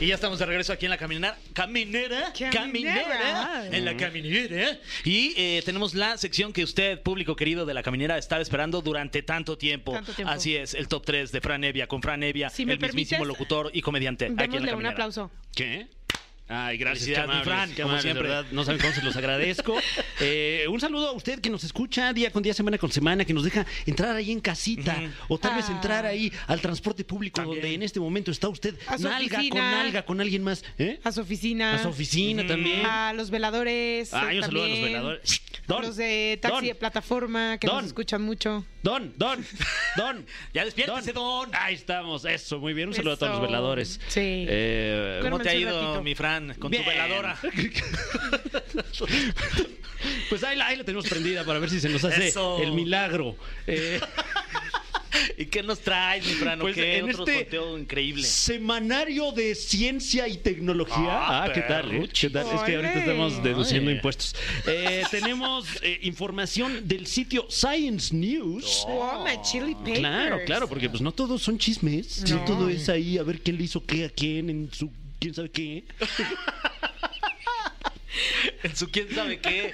[0.03, 1.39] Y ya estamos de regreso aquí en la caminera.
[1.53, 2.33] Caminera.
[2.33, 3.03] Caminera.
[3.03, 3.69] Caminera.
[3.71, 4.79] En la caminera.
[5.05, 9.23] Y eh, tenemos la sección que usted, público querido de la caminera, estaba esperando durante
[9.23, 9.93] tanto tiempo.
[9.93, 10.33] Tanto tiempo.
[10.33, 12.89] Así es, el top 3 de Fran Evia con Fran Evia, Si el mismísimo
[13.21, 14.25] permites, locutor y comediante.
[14.25, 14.91] aquí en la Démosle un caminera.
[14.91, 15.31] aplauso.
[15.55, 15.87] ¿Qué?
[16.49, 18.29] Ay, gracias, qué mi Fran, amables, qué como amables, siempre.
[18.29, 19.77] de verdad, no saben cómo se los agradezco.
[20.25, 23.35] Eh, un saludo a usted que nos escucha día con día, semana con semana, que
[23.35, 25.73] nos deja entrar ahí en casita o tal vez Ah.
[25.73, 27.61] entrar ahí al transporte público También.
[27.61, 30.63] donde en este momento está usted A su nalga con nalga con alguien más.
[30.79, 31.01] ¿eh?
[31.03, 31.75] A su oficina.
[31.75, 32.87] A su oficina también.
[32.87, 34.15] A los veladores.
[34.15, 35.43] Ay, eh, un saludo a los veladores.
[35.67, 36.65] Don, los de taxi Don.
[36.67, 37.77] de plataforma que Don.
[37.77, 38.65] nos escuchan mucho.
[38.83, 39.45] Don, don,
[39.97, 40.27] don.
[40.55, 41.51] Ya despiértese, don.
[41.55, 42.89] Ahí estamos, eso, muy bien.
[42.89, 44.01] Un saludo a todos los veladores.
[44.09, 44.21] Sí.
[44.49, 46.83] Eh, ¿Cómo te ha ido, mi Fran, con Bien.
[46.85, 47.39] tu veladora?
[50.29, 52.61] pues ahí la, ahí la tenemos prendida para ver si se nos hace Eso.
[52.63, 53.37] el milagro.
[53.67, 54.01] Eh,
[55.39, 56.59] ¿Y qué nos traes, mi Fran?
[56.61, 56.99] ¿O Pues qué?
[56.99, 58.25] en Otro este conteo increíble.
[58.25, 60.97] Semanario de Ciencia y Tecnología.
[61.11, 61.93] Ah, Ah, ¿qué tal?
[61.95, 62.09] eh?
[62.19, 62.47] ¿Qué tal?
[62.55, 63.97] Es que ahorita estamos deduciendo Ay.
[63.97, 64.35] impuestos.
[64.67, 68.85] Eh, tenemos eh, información del sitio Science News.
[68.89, 69.99] Oh, my chili papers.
[69.99, 72.25] Claro, claro, porque pues no todos son chismes.
[72.31, 72.37] No.
[72.37, 72.45] No.
[72.45, 74.91] todo es ahí a ver quién le hizo qué a quién en su
[75.23, 75.85] quién sabe qué.
[78.63, 79.73] En su quién sabe qué.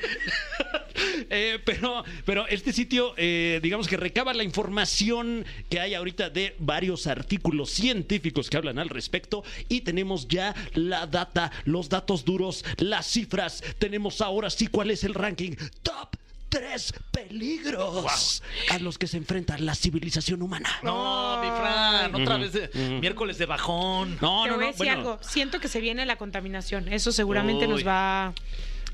[1.31, 6.55] Eh, pero, pero este sitio, eh, digamos que recaba la información que hay ahorita de
[6.59, 12.65] varios artículos científicos que hablan al respecto y tenemos ya la data, los datos duros,
[12.79, 13.63] las cifras.
[13.79, 16.17] Tenemos ahora sí cuál es el ranking top.
[16.49, 20.69] Tres peligros a los que se enfrenta la civilización humana.
[20.83, 23.01] No, mi Fran, otra vez de ujú.
[23.01, 24.17] miércoles de bajón.
[24.21, 24.73] No, Te no, voy a no.
[24.73, 25.19] decir Bueno, algo.
[25.23, 26.91] Siento que se viene la contaminación.
[26.93, 27.71] Eso seguramente Uy.
[27.73, 28.33] nos va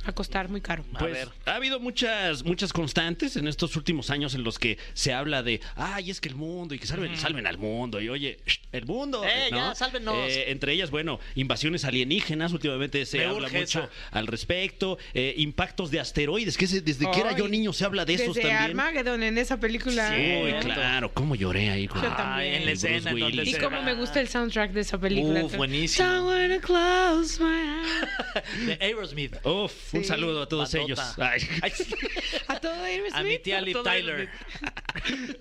[0.07, 0.84] a costar muy caro.
[0.94, 1.28] A Pues ver.
[1.46, 5.61] ha habido muchas muchas constantes en estos últimos años en los que se habla de,
[5.76, 8.86] ay, es que el mundo y que salven, salven al mundo y oye, sh, el
[8.86, 9.24] mundo.
[9.24, 9.57] Eh, ¿no?
[9.57, 10.16] ya, sálvenos.
[10.30, 13.90] Eh, entre ellas, bueno, invasiones alienígenas, últimamente se Me habla mucho esa.
[14.11, 18.05] al respecto, eh, impactos de asteroides, que ese- desde que era yo niño se habla
[18.05, 18.57] de esos también.
[18.57, 20.11] Armageddon en esa película.
[20.11, 20.68] Uy, Cierto.
[20.68, 22.55] claro, cómo lloré ahí con Yo Ay, también.
[22.55, 23.12] en la escena.
[23.12, 25.44] Y se cómo me gusta el soundtrack de esa película.
[25.44, 26.30] Uf, buenísimo.
[26.62, 27.50] Close my
[28.64, 28.66] eyes.
[28.66, 29.36] De Aerosmith.
[29.44, 30.99] Uf, un saludo a todos ellos.
[31.18, 31.40] Ay.
[31.62, 31.72] Ay,
[32.49, 33.14] A todo Aerosmith.
[33.14, 34.28] a mi tía Liv Tyler.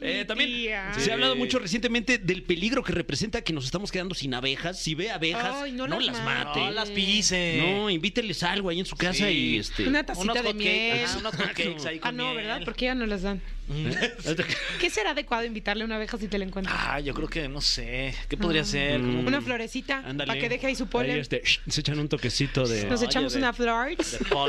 [0.02, 0.94] Eh, también tía.
[0.96, 1.10] se Sí.
[1.10, 4.78] ha hablado mucho recientemente del peligro que representa que nos estamos quedando sin abejas.
[4.80, 6.60] Si ve abejas, Ay, no no, las las mate.
[6.60, 7.60] No las pise.
[7.62, 9.34] No, invíteles algo ahí en su casa Sí.
[9.34, 9.88] y este.
[9.88, 11.06] Una tacita Unos de miel.
[11.20, 12.38] Unos hotcakes ahí con Ah, no, miel.
[12.38, 12.62] ¿verdad?
[12.66, 13.42] Porque ya no las dan.
[14.82, 16.76] ¿Qué será adecuado invitarle a una abeja si te la encuentras?
[16.78, 18.14] Ah, yo creo que no sé.
[18.28, 19.00] ¿Qué podría ser?
[19.00, 19.16] Mm.
[19.16, 20.28] Como Una florecita Ándale.
[20.28, 21.12] para que deje ahí su polen.
[21.12, 22.86] Ahí, este, se echan un toquecito de.
[22.88, 23.92] Nos Oye, echamos de- una flor.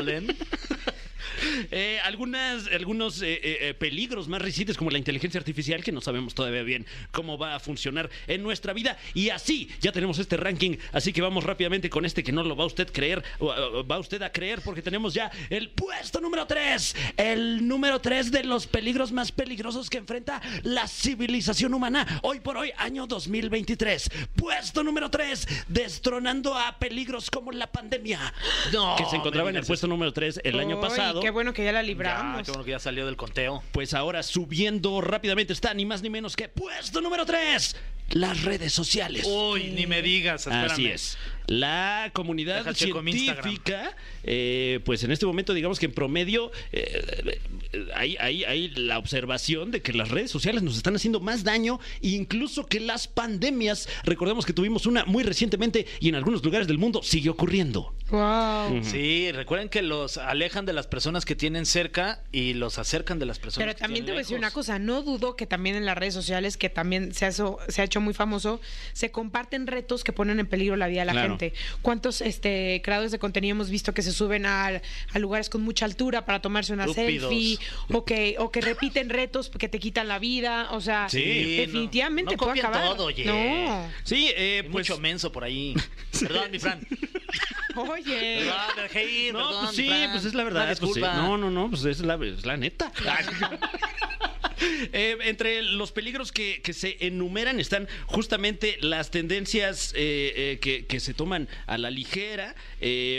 [0.03, 0.27] De polen.
[1.71, 5.99] Eh, algunas, algunos eh, eh, eh, peligros más recientes como la inteligencia artificial que no
[6.01, 8.97] sabemos todavía bien cómo va a funcionar en nuestra vida.
[9.13, 12.55] Y así ya tenemos este ranking así que vamos rápidamente con este que no lo
[12.55, 17.67] va usted creer va usted a creer porque tenemos ya el puesto número 3 el
[17.67, 22.71] número 3 de los peligros más peligrosos que enfrenta la civilización humana hoy por hoy
[22.77, 28.33] año 2023 puesto número 3 destronando a peligros como la pandemia
[28.71, 30.81] No, que se encontraba en el puesto número 3 el año Ay,
[31.21, 32.43] Qué bueno que ya la Ya, libramos.
[32.43, 33.63] qué bueno que ya salió del conteo.
[33.71, 37.75] pues ahora subiendo rápidamente está ni más ni menos que puesto número 3,
[38.11, 39.25] las redes sociales.
[39.27, 40.41] Uy, ni me digas.
[40.47, 40.71] Espérame.
[40.71, 41.17] Así es.
[41.47, 47.39] La comunidad científica, eh, pues en este momento digamos que en promedio eh,
[47.95, 51.79] hay, hay- hay la observación de que las redes sociales nos están haciendo más daño
[52.01, 53.89] incluso que las pandemias.
[54.03, 57.93] Recordemos que tuvimos una muy recientemente y en algunos lugares del mundo sigue ocurriendo.
[58.09, 58.83] Wow.
[58.83, 63.25] Sí, recuerden que los alejan de las personas que tienen cerca y los acercan de
[63.25, 65.75] las personas Pero que también te voy a decir una cosa, no dudo que también
[65.75, 68.59] en las redes sociales, que también se ha, hecho- se ha hecho hecho muy famoso,
[68.93, 71.29] se comparten retos que ponen en peligro la vida de la Claro.
[71.29, 71.34] gente.
[71.81, 74.67] ¿Cuántos este, creadores de contenido hemos visto que se suben a,
[75.13, 77.29] a lugares con mucha altura para tomarse una Estúpidos.
[77.29, 77.59] selfie?
[77.91, 80.69] O que, o que repiten retos que te quitan la vida.
[80.71, 82.83] O sea, Sí, definitivamente no, no puede acabar.
[82.95, 83.25] todo, oye.
[83.25, 83.89] No.
[84.03, 85.75] Sí, eh, Hay pues mucho menso por ahí.
[86.19, 86.85] Perdón, mi Fran.
[87.75, 88.37] Oye.
[88.39, 90.11] Perdón, me dejé ir, No, perdón, pues sí, Fran.
[90.11, 90.77] pues es la verdad.
[90.79, 90.99] pues sí.
[91.01, 92.91] No, no, no, pues es la, es la neta.
[94.93, 100.85] Eh, entre los peligros que, que se enumeran están justamente las tendencias eh, eh, que,
[100.85, 102.55] que se toman a la ligera,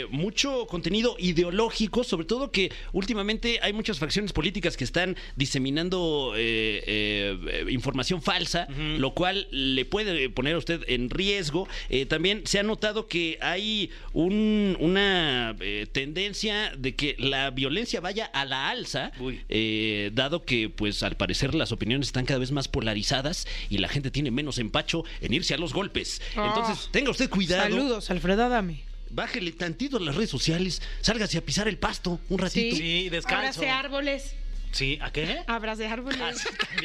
[0.09, 6.33] mucho contenido ideológico, sobre todo que últimamente hay muchas facciones políticas que están diseminando
[7.69, 8.67] información falsa,
[8.97, 11.67] lo cual le puede poner a usted en riesgo.
[12.07, 15.55] También se ha notado que hay un- una
[15.91, 19.11] tendencia de que la violencia vaya a la alza,
[20.13, 24.11] dado que pues al parecer las opiniones están cada vez más polarizadas y la gente
[24.11, 26.21] tiene menos empacho en irse a los golpes.
[26.35, 26.53] Ah.
[26.55, 27.63] Entonces, tenga usted cuidado.
[27.63, 28.83] Saludos, Alfredo Adame.
[29.09, 32.75] Bájele tantito a las redes sociales, sálgase a pisar el pasto un ratito.
[32.75, 33.61] Sí, descalzo.
[33.61, 34.35] Abrace árboles.
[34.71, 35.41] Sí, ¿a qué?
[35.47, 36.19] Abrace árboles.
[36.21, 36.31] Ah.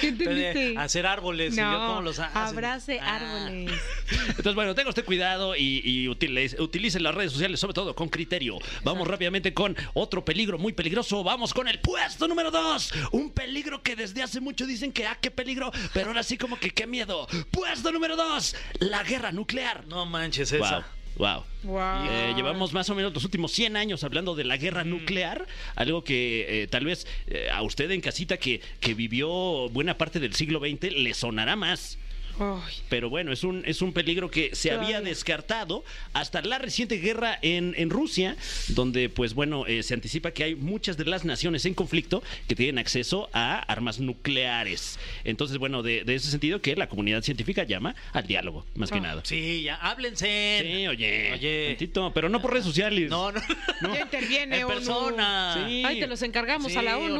[0.00, 0.74] ¿Qué entendiste?
[0.78, 1.52] Hacer árboles.
[1.54, 2.36] y yo No, cómo los hacen.
[2.36, 3.16] abrace Ah.
[3.16, 3.80] árboles.
[4.28, 8.08] Entonces, bueno, tenga usted cuidado y, y utilice, utilice las redes sociales, sobre todo con
[8.08, 8.58] criterio.
[8.82, 11.22] Vamos rápidamente con otro peligro muy peligroso.
[11.22, 12.92] Vamos con el puesto número dos.
[13.12, 16.58] Un peligro que desde hace mucho dicen que, ah, qué peligro, pero ahora sí como
[16.58, 17.26] que qué miedo.
[17.50, 19.86] Puesto número dos, la guerra nuclear.
[19.86, 20.70] No manches esa.
[20.76, 20.84] wow.
[21.20, 21.44] Wow.
[22.08, 25.46] Eh, llevamos más o menos los últimos 100 años hablando de la guerra nuclear,
[25.76, 30.20] algo que eh, tal vez eh, a usted en casita que, que vivió buena parte
[30.20, 31.98] del siglo XX le sonará más.
[32.88, 37.38] Pero bueno, es un, es un peligro que se había descartado hasta la reciente guerra
[37.42, 38.36] en, en Rusia,
[38.68, 42.54] donde pues bueno, eh, se anticipa que hay muchas de las naciones en conflicto que
[42.56, 44.98] tienen acceso a armas nucleares.
[45.24, 48.98] Entonces, bueno, de, de ese sentido que la comunidad científica llama al diálogo, más que
[48.98, 49.02] Ah.
[49.02, 49.22] nada.
[49.24, 50.60] Sí, ya, háblense.
[50.62, 51.66] Sí, oye, Oye.
[51.68, 53.08] tantito, pero no por redes sociales.
[53.10, 53.40] No, no.
[53.94, 54.74] Ya interviene En ONU.
[54.74, 55.64] persona.
[55.68, 55.82] Sí.
[55.86, 57.14] Ay, te los encargamos Sí, a la ONU.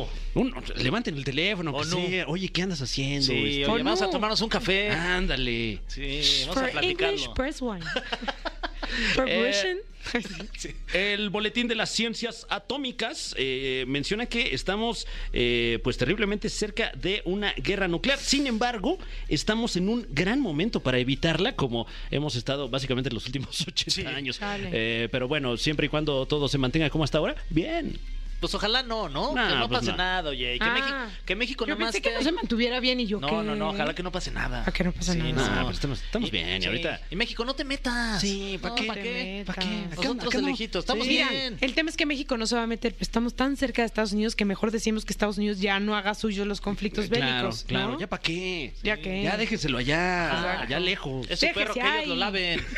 [0.00, 0.08] no.
[0.40, 2.06] Un- levanten el teléfono, que ONU.
[2.08, 3.26] sea, Oye, ¿qué andas haciendo?
[3.26, 4.06] Sí, Este, oye, vamos no.
[4.06, 4.90] a tomarnos un café.
[4.90, 5.80] Ándale.
[5.86, 7.14] Sí, vamos For a platicarlo.
[7.16, 7.80] English, press one.
[9.14, 9.76] For Eh.
[10.92, 17.22] El boletín de las ciencias atómicas eh, menciona que estamos eh, pues terriblemente cerca de
[17.24, 18.18] una guerra nuclear.
[18.18, 18.98] Sin embargo,
[19.28, 23.90] estamos en un gran momento para evitarla, como hemos estado básicamente en los últimos 80
[23.90, 24.06] Sí.
[24.06, 24.38] años.
[24.42, 27.98] Eh, pero bueno, siempre y cuando todo se mantenga como hasta ahora, bien.
[28.44, 29.32] Pues ojalá no, ¿no?
[29.34, 29.96] Nah, que no pues pase no.
[29.96, 30.58] nada, oye.
[30.58, 30.74] Que, Ah.
[30.74, 33.34] México, que México Yo nomás pensé que no se mantuviera bien y yo No, que...
[33.36, 34.64] no, no, ojalá que no pase nada.
[34.66, 35.32] ¿A que no pase Sí, nada?
[35.32, 35.60] No, no.
[35.62, 36.58] pero estamos, estamos Y- bien.
[36.58, 36.66] Y sí.
[36.66, 37.00] ahorita.
[37.10, 38.20] Y México, no te metas.
[38.20, 38.84] Sí, ¿pa' No, qué?
[38.84, 39.42] ¿Para qué?
[39.46, 39.84] ¿Para qué?
[39.96, 41.56] Nosotros elegitos, estamos Mira, bien.
[41.60, 43.86] el tema es que México no se va a meter, pero estamos tan cerca de
[43.86, 47.24] Estados Unidos que mejor decimos que Estados Unidos ya no haga suyos los conflictos Claro,
[47.48, 47.92] bélicos, claro.
[47.92, 48.00] ¿no?
[48.00, 48.74] ¿Ya para qué?
[48.82, 49.22] ¿Ya qué?
[49.22, 51.26] Ya déjenselo allá, allá lejos.
[51.30, 52.60] Es su perro que ellos lo laven.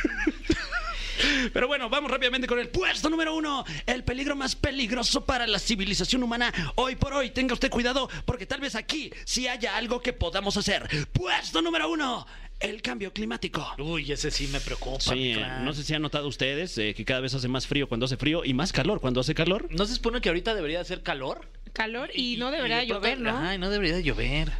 [1.52, 3.64] Pero bueno, vamos rápidamente con el puesto número uno.
[3.86, 6.52] El peligro más peligroso para la civilización humana.
[6.76, 10.56] Hoy por hoy, tenga usted cuidado, porque tal vez aquí sí haya algo que podamos
[10.56, 10.88] hacer.
[11.12, 12.26] Puesto número uno.
[12.58, 13.66] El cambio climático.
[13.78, 14.98] Uy, ese sí me preocupa.
[15.00, 17.86] Sí, eh, no sé si han notado ustedes eh, que cada vez hace más frío
[17.86, 19.66] cuando hace frío y más calor cuando hace calor.
[19.70, 21.46] ¿No se supone que ahorita debería hacer calor?
[21.74, 23.38] Calor y, no debería de pronto- llover, ¿no?
[23.38, 24.50] Ay, no debería de llover.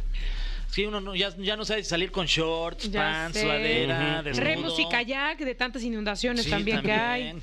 [0.69, 3.43] Sí, uno no- ya, ya no sabe salir con shorts, Ya pants, sé.
[3.43, 4.45] sudadera, desnudo.
[4.45, 7.33] Remos y kayak de tantas inundaciones Sí, también, que hay.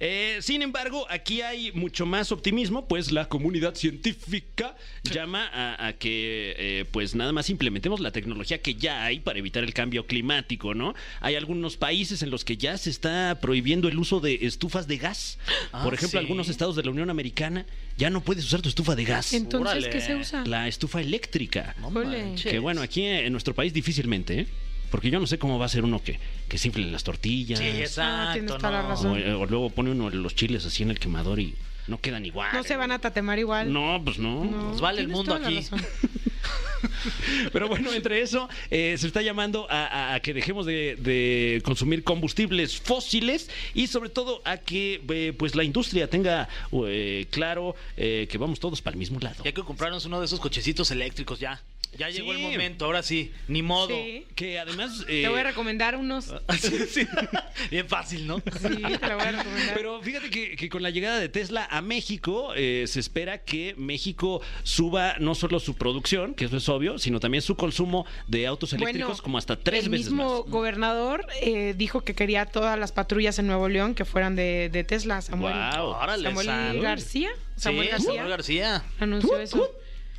[0.00, 5.92] Eh, sin embargo, aquí hay mucho más optimismo, pues la comunidad científica llama a, a
[5.94, 10.06] que eh, pues nada más implementemos la tecnología que ya hay para evitar el cambio
[10.06, 10.94] climático, ¿no?
[11.20, 14.96] Hay algunos países en los que ya se está prohibiendo el uso de estufas de
[14.98, 15.38] gas.
[15.72, 16.24] Ah, Por ejemplo, ¿sí?
[16.24, 17.66] algunos estados de la Unión Americana
[17.96, 19.32] ya no puedes usar tu estufa de gas.
[19.32, 19.88] Entonces.
[19.88, 20.44] ¿qué se usa?
[20.46, 21.74] La estufa eléctrica.
[21.80, 22.22] No Ole.
[22.24, 22.50] manches.
[22.52, 24.46] Que bueno, aquí en nuestro país difícilmente, ¿eh?
[24.90, 27.58] Porque yo no sé cómo va a ser uno que, que se infle las tortillas.
[27.58, 28.30] Sí, exacto.
[28.30, 28.88] Ah, tienes toda la no.
[28.88, 29.10] razón.
[29.12, 31.54] O, eh, o luego pone uno los chiles así en el quemador y
[31.88, 32.50] no quedan igual.
[32.54, 33.70] No se van a tatemar igual.
[33.72, 34.44] No, pues no.
[34.46, 35.56] No, Nos vale el mundo toda la aquí.
[35.56, 35.80] razón.
[37.52, 41.60] Pero bueno, entre eso, eh, se está llamando a, a- a que dejemos de, de
[41.64, 46.48] consumir combustibles fósiles y sobre todo a que eh, pues la industria tenga
[46.86, 49.42] eh, claro eh, que vamos todos para el mismo lado.
[49.44, 51.60] Y hay que comprarnos uno de esos cochecitos eléctricos ya.
[51.96, 52.36] Ya llegó Sí.
[52.44, 53.88] el momento, ahora sí, ni modo.
[53.88, 54.24] Sí.
[54.36, 55.04] Que además...
[55.08, 56.32] eh, Te voy a recomendar unos.
[56.60, 57.06] Sí, sí.
[57.70, 58.38] Bien fácil, ¿no?
[58.38, 59.74] Sí, te lo voy a recomendar.
[59.74, 63.74] Pero fíjate que, que con la llegada de Tesla a México, eh, se espera que
[63.76, 68.46] México suba no solo su producción, que eso es obvio, sino también su consumo de
[68.46, 70.50] autos eléctricos Bueno, como hasta tres el veces mismo más.
[70.50, 74.84] gobernador eh, dijo que quería todas las patrullas en Nuevo León que fueran de, de
[74.84, 75.20] Tesla.
[75.22, 75.86] Samuel, Guau.
[75.88, 76.80] Órale, Samuel Sam.
[76.80, 77.30] García.
[77.56, 78.84] Samuel sí, García Samuel García.
[79.00, 79.68] anunció eso.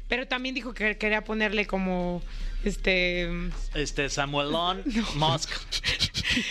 [0.10, 2.22] Pero también dijo que quería ponerle como
[2.66, 3.30] este
[3.76, 4.84] Este, Samuelón
[5.16, 5.52] Musk.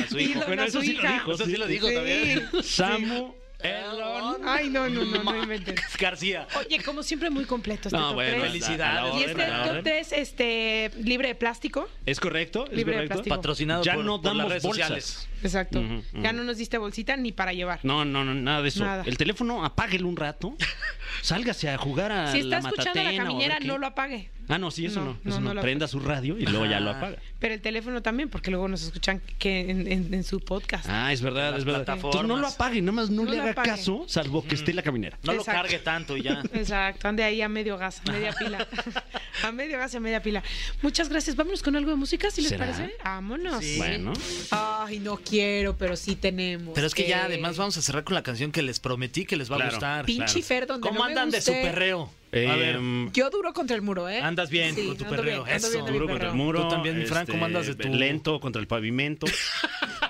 [0.01, 0.41] A su hijo.
[0.47, 1.13] Bueno, eso sí lo hija.
[1.13, 1.95] dijo, Eso sí lo dijo Sí.
[1.95, 2.49] también.
[2.63, 4.43] Samu Elon.
[4.49, 5.75] Ay, no, no, no, no inventes.
[5.99, 6.47] García.
[6.57, 9.15] Oye, como siempre muy completo este No, top bueno, felicidades.
[9.17, 9.83] Y este top orden.
[9.85, 11.89] 3 este libre de plástico.
[12.07, 12.67] ¿Es correcto?
[12.67, 13.15] ¿Es Libre de correcto?
[13.15, 13.35] plástico.
[13.37, 14.87] Patrocinado Ya por, no por las damos redes bolsas.
[14.87, 15.29] sociales.
[15.43, 15.83] Exacto.
[16.15, 17.81] Ya no nos diste bolsita ni para llevar.
[17.83, 18.85] No, no, no, nada de eso.
[18.85, 19.05] Nada.
[19.07, 20.57] El teléfono, apáguelo un rato.
[21.23, 23.87] Sálgase a jugar a si está la escuchando la matatena o a caminera, no lo
[23.87, 24.31] apague.
[24.51, 27.19] Ah, no, sí, eso No, Eso no Prenda su radio y luego ya lo apaga.
[27.39, 30.87] Pero el teléfono también, porque luego nos escuchan que en, en- en su podcast.
[30.89, 31.87] Ah, es verdad, es verdad.
[31.97, 33.69] Entonces no lo apague, nada más no, No le haga apague.
[33.71, 35.19] caso, salvo que esté la caminera.
[35.23, 36.43] No lo cargue tanto y ya.
[36.55, 38.67] Exacto, ande ahí a medio gas, a media pila.
[39.45, 40.43] a medio gas y a media pila.
[40.81, 41.37] Muchas gracias.
[41.37, 42.65] Vámonos con algo de música, si les ¿Será?
[42.67, 42.95] parece.
[43.05, 43.63] Vámonos.
[43.63, 43.77] Sí.
[43.77, 44.15] Bueno,
[44.51, 46.75] Ay, no quiero, pero sí tenemos.
[46.75, 49.37] Pero es que ya además vamos a cerrar con la canción que les prometí que
[49.37, 49.73] les va a Claro.
[49.73, 50.05] gustar.
[50.05, 50.43] Pinche claro.
[50.47, 52.11] Fer, donde ¿Cómo no me andan de su perreo?
[52.33, 52.79] A ver.
[53.13, 54.21] Yo duro contra el muro, ¿eh?
[54.21, 55.45] Andas bien Sí, con tu perreo.
[55.45, 55.71] bien, Eso.
[55.87, 56.59] duro contra el muro.
[56.61, 59.27] este, Tú también, mi Fran, ¿cómo andas de tu- Lento contra el pavimento.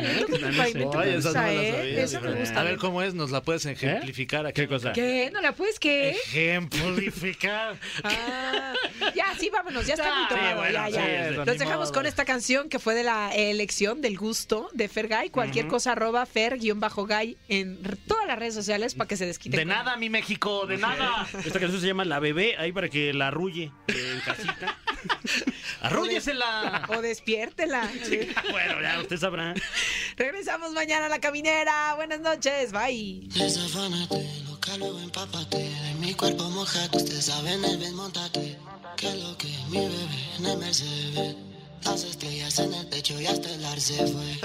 [0.00, 2.02] Me gusta, ¿eh?
[2.02, 2.60] Eso me gusta.
[2.60, 4.60] A ver cómo es, nos la puedes ejemplificar aquí.
[4.62, 4.92] ¿Qué cosa?
[4.92, 5.30] ¿Qué?
[5.32, 6.10] ¿No la puedes qué?
[6.10, 7.76] Ejemplificar.
[8.02, 8.72] Ah,
[9.14, 10.92] ya, sí, vámonos, ya está muy tomado, sí, bueno, ya, sí,
[11.36, 11.44] ya.
[11.44, 11.92] ni dejamos modo.
[11.92, 15.30] con esta canción que fue de la elección del gusto de Fergay.
[15.30, 19.58] Cualquier cosa arroba fer-gay en todas las redes sociales para que se desquiten.
[19.58, 21.26] De con- nada, mi México, de nada.
[21.44, 24.78] Esta canción se llama La Bebé, ahí para que la arrulle eh, en casita.
[25.82, 26.86] Arrúllesela.
[26.88, 27.88] O despiértela.
[28.50, 29.54] bueno, ya usted sabrá.
[30.16, 31.94] Regresamos mañana a la caminera.
[31.94, 33.28] Buenas noches, bye.
[33.34, 35.58] Desafánate, loca, luego empápate.
[35.58, 38.58] De mi cuerpo mojate, ustedes saben el ven, montate.
[38.96, 41.36] Que lo que mi bebé en el Mercedes.
[41.84, 44.38] Las estrellas en el techo y hasta el ar se fue.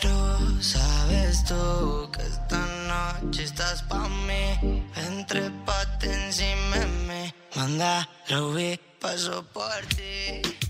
[0.00, 4.84] Pero sabes tú que esta noche estás pa' mí.
[4.96, 7.34] Entre pate encima mí.
[7.54, 10.67] Manda, lo vi, paso por ti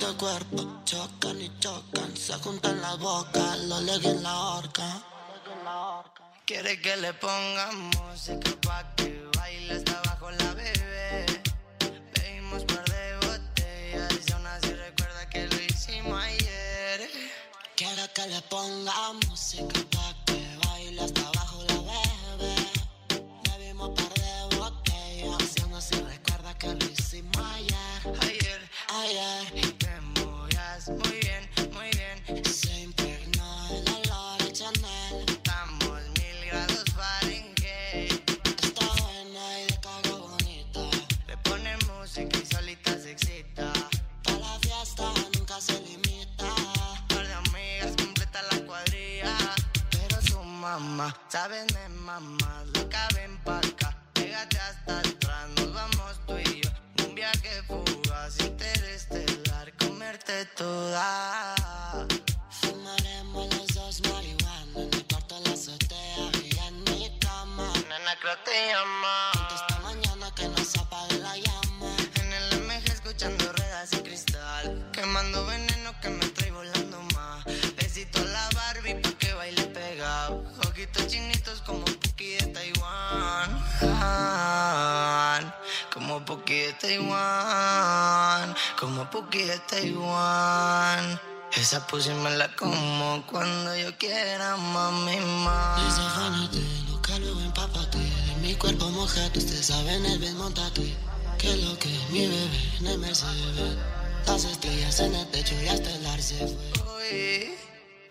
[0.00, 2.16] Este cuerpo chocan y chocan.
[2.16, 5.02] Se juntan la boca, lo leguen en la horca.
[6.46, 11.26] Quiere que le ponga música pa' que baile hasta abajo la bebé.
[12.14, 17.10] Pedimos par de botellas y aún así recuerda que lo hicimos ayer.
[17.76, 19.89] Quiere que le ponga música
[51.28, 53.96] sabes de mamá, loca ven pa' acá.
[54.12, 56.70] Pégate hasta atrás, nos vamos tú y yo.
[57.06, 61.54] Un viaje fugaz, interestelar, comerte toda.
[62.50, 67.72] Fumaremos los dos marihuana en el cuarto la azotea y en mi cama.
[67.88, 69.39] Nena, creo te llama.
[89.10, 91.20] Puki de Taiwán.
[91.56, 95.84] Esa pussy me la como cuando yo quiera, mami, más.
[95.84, 96.58] Desafánate,
[96.88, 97.98] loca, luego empápate.
[97.98, 100.96] De mi cuerpo mojate, ustedes saben el ven, montate.
[101.38, 103.76] Que lo que mi bebé en el Mercedes.
[104.26, 106.56] Las estrellas en el techo y hasta el ar se fue.
[106.96, 107.54] Uy,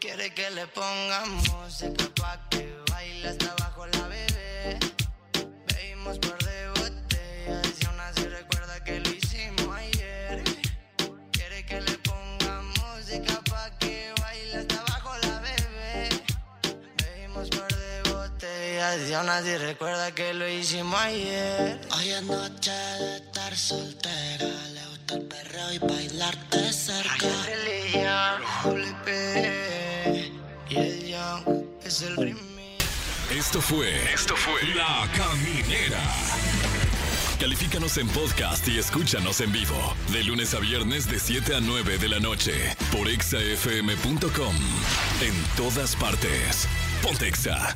[0.01, 4.79] quiere que le ponga música pa' que baile hasta abajo la bebé.
[5.67, 6.48] Bebimos par
[18.97, 21.79] día y aún así recuerda que lo hicimos ayer.
[21.97, 27.27] Hoy es noche de estar soltera, le gusta el perreo y bailarte cerca.
[30.69, 32.35] Y el Young es el.
[33.35, 34.13] Esto fue.
[34.13, 34.61] Esto fue.
[34.75, 36.01] La Caminera.
[37.39, 39.95] Califícanos en podcast y escúchanos en vivo.
[40.11, 42.75] De lunes a viernes, de 7 a 9 de la noche.
[42.91, 44.55] Por exafm.com.
[45.21, 46.67] En todas partes.
[47.01, 47.75] Pontexa.